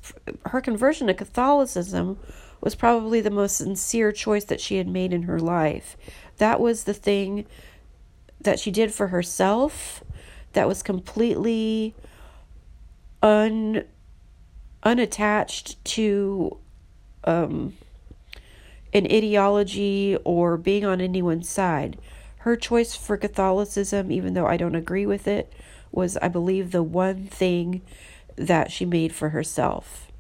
her 0.48 0.60
conversion 0.60 1.08
to 1.08 1.14
Catholicism 1.14 2.20
was 2.62 2.76
probably 2.76 3.22
the 3.22 3.30
most 3.30 3.56
sincere 3.56 4.12
choice 4.12 4.44
that 4.46 4.60
she 4.60 4.76
had 4.78 4.88
made 4.88 5.14
in 5.14 5.24
her 5.24 5.40
life. 5.40 5.96
That 6.38 6.60
was 6.60 6.84
the 6.84 6.94
thing 6.94 7.46
that 8.42 8.60
she 8.60 8.72
did 8.72 8.94
for 8.94 9.08
herself 9.08 10.04
that 10.54 10.68
was 10.68 10.84
completely 10.84 11.96
un 13.22 13.86
unattached 14.84 15.84
to 15.84 16.58
um, 17.24 17.74
an 18.94 19.06
ideology 19.06 20.18
or 20.24 20.58
being 20.58 20.86
on 20.86 21.02
anyone's 21.02 21.50
side. 21.50 22.00
Her 22.40 22.56
choice 22.56 22.96
for 22.96 23.18
Catholicism, 23.18 24.12
even 24.12 24.34
though 24.34 24.48
I 24.48 24.58
don't 24.58 24.76
agree 24.76 25.06
with 25.06 25.28
it, 25.28 25.52
was, 25.92 26.18
I 26.18 26.28
believe, 26.28 26.72
the 26.72 26.84
one 26.84 27.28
thing 27.28 27.82
that 28.36 28.72
she 28.72 28.86
made 28.86 29.14
for 29.14 29.30
herself. 29.30 30.12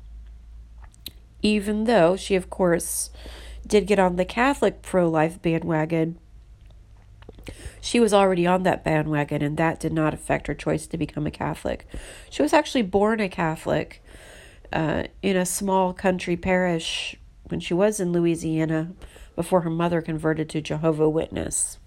Even 1.42 1.86
though 1.86 2.18
she, 2.18 2.36
of 2.36 2.50
course, 2.50 3.10
did 3.66 3.88
get 3.88 4.00
on 4.00 4.18
the 4.18 4.26
Catholic 4.26 4.82
pro 4.82 5.08
life 5.08 5.42
bandwagon, 5.42 6.20
she 7.82 8.00
was 8.00 8.14
already 8.14 8.46
on 8.46 8.64
that 8.64 8.84
bandwagon, 8.84 9.42
and 9.42 9.56
that 9.58 9.80
did 9.80 9.94
not 9.94 10.14
affect 10.14 10.48
her 10.48 10.54
choice 10.54 10.86
to 10.88 10.98
become 10.98 11.26
a 11.26 11.32
Catholic. 11.32 11.88
She 12.30 12.42
was 12.42 12.54
actually 12.54 12.82
born 12.82 13.20
a 13.20 13.30
Catholic 13.30 14.04
uh, 14.72 15.04
in 15.22 15.36
a 15.36 15.46
small 15.46 15.94
country 15.94 16.38
parish 16.38 17.16
when 17.46 17.60
she 17.60 17.74
was 17.74 18.00
in 18.00 18.12
Louisiana 18.12 18.92
before 19.36 19.62
her 19.62 19.70
mother 19.70 20.02
converted 20.02 20.50
to 20.50 20.62
Jehovah 20.62 21.10
Witness. 21.10 21.78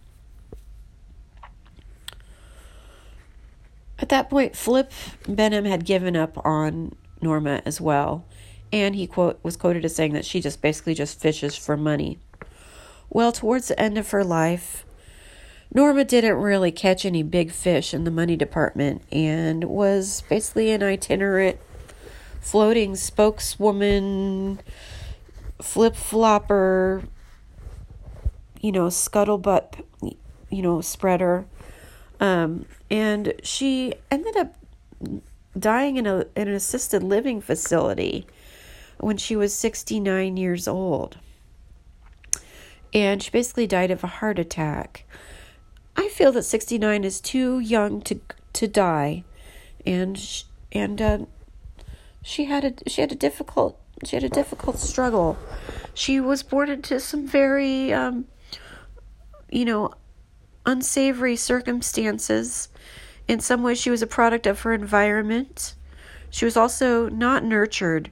At 3.99 4.09
that 4.09 4.29
point, 4.29 4.57
Flip 4.57 4.91
Benham 5.29 5.65
had 5.65 5.85
given 5.85 6.17
up 6.17 6.45
on 6.45 6.97
Norma 7.21 7.63
as 7.65 7.81
well, 7.81 8.25
and 8.73 8.97
he 8.97 9.07
quote 9.07 9.39
was 9.45 9.57
quoted 9.57 9.85
as 9.85 9.95
saying 9.95 10.13
that 10.15 10.25
she 10.25 10.41
just 10.41 10.61
basically 10.61 10.95
just 10.95 11.21
fishes 11.21 11.57
for 11.57 11.77
money. 11.77 12.19
Well, 13.09 13.31
towards 13.31 13.69
the 13.69 13.79
end 13.79 13.99
of 13.99 14.11
her 14.11 14.25
life, 14.25 14.85
Norma 15.75 16.05
didn't 16.05 16.35
really 16.35 16.73
catch 16.73 17.05
any 17.05 17.23
big 17.23 17.53
fish 17.53 17.95
in 17.95 18.05
the 18.05 18.11
money 18.11 18.37
department 18.37 19.03
and 19.13 19.65
was 19.65 20.23
basically 20.29 20.71
an 20.71 20.83
itinerant 20.83 21.59
floating 22.43 22.97
spokeswoman, 22.97 24.61
flip 25.63 25.97
flopper, 25.97 27.05
you 28.61 28.73
know, 28.73 28.89
scuttlebutt, 28.89 29.83
you 30.51 30.63
know, 30.63 30.81
spreader. 30.81 31.47
Um, 32.21 32.67
and 32.91 33.33
she 33.43 33.95
ended 34.11 34.37
up 34.37 34.55
dying 35.59 35.97
in, 35.97 36.07
a, 36.07 36.27
in 36.37 36.49
an 36.49 36.55
assisted 36.55 37.03
living 37.03 37.41
facility 37.41 38.27
when 38.99 39.17
she 39.17 39.35
was 39.35 39.55
69 39.55 40.37
years 40.37 40.69
old. 40.69 41.19
And 42.93 43.23
she 43.23 43.31
basically 43.31 43.67
died 43.67 43.91
of 43.91 44.05
a 44.05 44.09
heart 44.09 44.39
attack. 44.39 45.05
I 45.97 46.09
feel 46.09 46.33
that 46.33 46.43
69 46.43 47.05
is 47.05 47.21
too 47.21 47.61
young 47.61 48.01
to 48.03 48.21
to 48.55 48.69
die, 48.69 49.25
and 49.87 50.45
and 50.73 51.01
uh, 51.01 51.19
she 52.23 52.45
had 52.45 52.65
a 52.65 52.91
she 52.91 53.01
had 53.01 53.13
a 53.13 53.17
difficult 53.17 53.79
she 54.05 54.17
had 54.17 54.25
a 54.25 54.29
difficult 54.29 54.79
struggle. 54.79 55.37
She 55.95 56.21
was 56.21 56.43
born 56.43 56.71
into 56.71 56.99
some 57.01 57.27
very 57.27 57.93
um, 57.93 58.27
you 59.51 59.65
know 59.65 59.93
unsavory 60.65 61.37
circumstances. 61.37 62.69
In 63.29 63.41
some 63.41 63.63
ways, 63.63 63.81
she 63.81 63.91
was 63.91 64.03
a 64.03 64.07
product 64.07 64.47
of 64.47 64.61
her 64.61 64.73
environment. 64.73 65.75
She 66.31 66.45
was 66.45 66.57
also 66.57 67.09
not 67.09 67.45
nurtured 67.45 68.11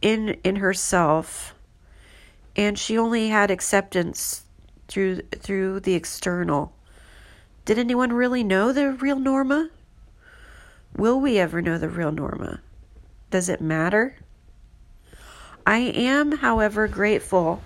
in 0.00 0.40
in 0.44 0.56
herself, 0.56 1.54
and 2.54 2.78
she 2.78 2.98
only 2.98 3.28
had 3.28 3.50
acceptance 3.50 4.44
through 4.88 5.22
through 5.32 5.80
the 5.80 5.94
external. 5.94 6.74
Did 7.64 7.78
anyone 7.78 8.12
really 8.12 8.42
know 8.42 8.72
the 8.72 8.92
real 8.92 9.18
Norma? 9.18 9.70
Will 10.96 11.20
we 11.20 11.38
ever 11.38 11.62
know 11.62 11.78
the 11.78 11.88
real 11.88 12.12
Norma? 12.12 12.60
Does 13.30 13.48
it 13.48 13.60
matter? 13.60 14.16
I 15.66 15.78
am, 15.78 16.32
however, 16.32 16.88
grateful 16.88 17.62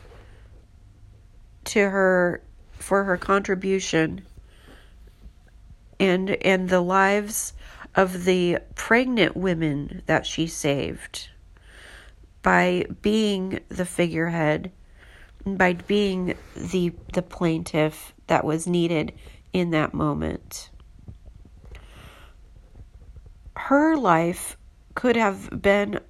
to 1.64 1.90
her 1.90 2.42
for 2.72 3.04
her 3.04 3.16
contribution 3.16 4.24
and 5.98 6.30
and 6.30 6.68
the 6.68 6.80
lives 6.80 7.52
of 7.94 8.24
the 8.24 8.58
pregnant 8.74 9.36
women 9.36 10.02
that 10.06 10.26
she 10.26 10.46
saved 10.46 11.28
by 12.42 12.84
being 13.02 13.58
the 13.68 13.86
figurehead 13.86 14.70
by 15.44 15.72
being 15.72 16.34
the 16.54 16.92
the 17.12 17.22
plaintiff 17.22 18.12
that 18.26 18.44
was 18.44 18.66
needed 18.66 19.12
in 19.52 19.70
that 19.70 19.94
moment. 19.94 20.70
Her 23.56 23.96
life 23.96 24.56
could 24.94 25.16
have 25.16 25.62
been 25.62 26.00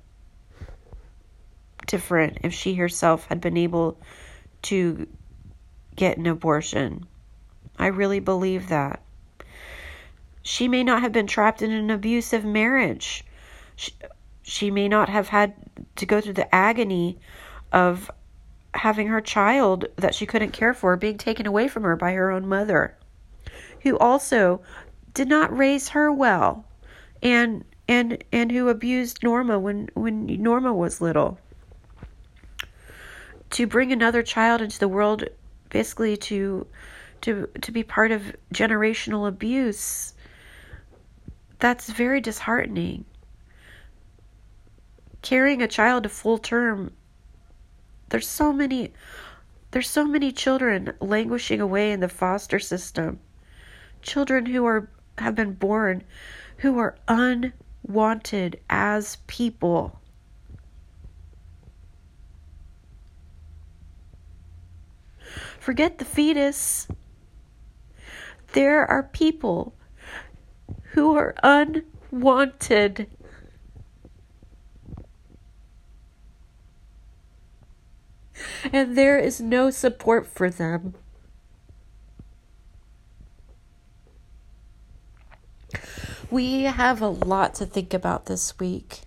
different 1.87 2.39
if 2.43 2.53
she 2.53 2.75
herself 2.75 3.27
had 3.27 3.41
been 3.41 3.57
able 3.57 3.99
to 4.63 5.07
get 5.95 6.19
an 6.19 6.27
abortion. 6.27 7.07
I 7.79 7.87
really 7.87 8.21
believe 8.21 8.69
that. 8.69 9.01
She 10.43 10.69
may 10.69 10.85
not 10.85 11.03
have 11.03 11.13
been 11.13 11.27
trapped 11.27 11.63
in 11.63 11.73
an 11.73 11.91
abusive 11.91 12.45
marriage. 12.45 13.25
She, 13.75 13.93
she 14.43 14.71
may 14.71 14.89
not 14.89 15.09
have 15.09 15.29
had 15.29 15.55
to 15.97 16.07
go 16.07 16.21
through 16.21 16.35
the 16.35 16.55
agony 16.55 17.19
of 17.73 18.11
having 18.75 19.09
her 19.09 19.21
child 19.21 19.87
that 19.97 20.15
she 20.15 20.27
couldn't 20.27 20.53
care 20.53 20.75
for 20.75 20.97
being 20.97 21.19
taken 21.19 21.47
away 21.47 21.69
from 21.69 21.83
her 21.85 21.97
by 21.97 22.13
her 22.13 22.31
own 22.31 22.47
mother, 22.47 22.97
who 23.81 23.97
also 23.99 24.61
did 25.15 25.29
not 25.29 25.57
raise 25.57 25.89
her 25.91 26.13
well, 26.13 26.66
and 27.27 27.65
and 27.89 28.23
and 28.31 28.53
who 28.53 28.69
abused 28.69 29.25
Norma 29.25 29.59
when 29.59 29.89
when 29.95 30.27
Norma 30.41 30.73
was 30.73 31.01
little. 31.01 31.39
To 33.51 33.67
bring 33.67 33.93
another 33.93 34.23
child 34.23 34.61
into 34.63 34.79
the 34.79 34.89
world, 34.89 35.25
basically 35.71 36.17
to 36.19 36.67
to 37.23 37.49
to 37.61 37.73
be 37.73 37.83
part 37.83 38.13
of 38.13 38.37
generational 38.55 39.27
abuse, 39.27 40.15
that's 41.59 41.91
very 41.91 42.21
disheartening. 42.21 43.05
Carrying 45.23 45.61
a 45.61 45.69
child 45.69 46.05
to 46.05 46.09
full 46.09 46.39
term 46.39 46.93
there's 48.11 48.29
so 48.29 48.53
many 48.53 48.93
there's 49.73 49.91
so 49.91 50.07
many 50.07 50.31
children 50.31 50.93
languishing 51.01 51.61
away 51.61 51.91
in 51.91 51.99
the 51.99 52.09
foster 52.09 52.61
system. 52.61 53.19
Children 54.01 54.47
who 54.47 54.65
are 54.65 54.89
have 55.19 55.35
been 55.35 55.55
born 55.55 56.05
who 56.59 56.79
are 56.79 56.97
unwanted 57.09 58.61
as 58.71 59.17
people. 59.27 60.01
Forget 65.59 65.99
the 65.99 66.05
fetus. 66.05 66.89
There 68.53 68.87
are 68.87 69.03
people 69.03 69.75
who 70.93 71.17
are 71.17 71.35
unwanted 71.43 73.09
and 78.73 78.97
there 78.97 79.19
is 79.19 79.41
no 79.41 79.71
support 79.71 80.27
for 80.27 80.51
them. 80.51 80.95
We 86.31 86.63
have 86.63 87.03
a 87.03 87.09
lot 87.09 87.55
to 87.57 87.67
think 87.67 87.95
about 87.95 88.27
this 88.27 88.59
week. 88.59 89.03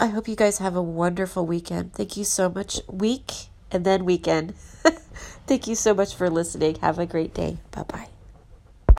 I 0.00 0.06
hope 0.06 0.28
you 0.28 0.36
guys 0.36 0.58
have 0.58 0.76
a 0.76 0.82
wonderful 0.82 1.46
weekend. 1.46 1.92
Thank 1.92 2.16
you 2.16 2.24
so 2.24 2.48
much. 2.48 2.80
Week 2.88 3.32
and 3.70 3.84
then 3.84 4.04
weekend. 4.04 4.54
Thank 5.46 5.66
you 5.66 5.74
so 5.74 5.94
much 5.94 6.14
for 6.14 6.30
listening. 6.30 6.76
Have 6.76 6.98
a 6.98 7.06
great 7.06 7.34
day. 7.34 7.58
Bye 7.72 7.82
bye. 7.82 8.08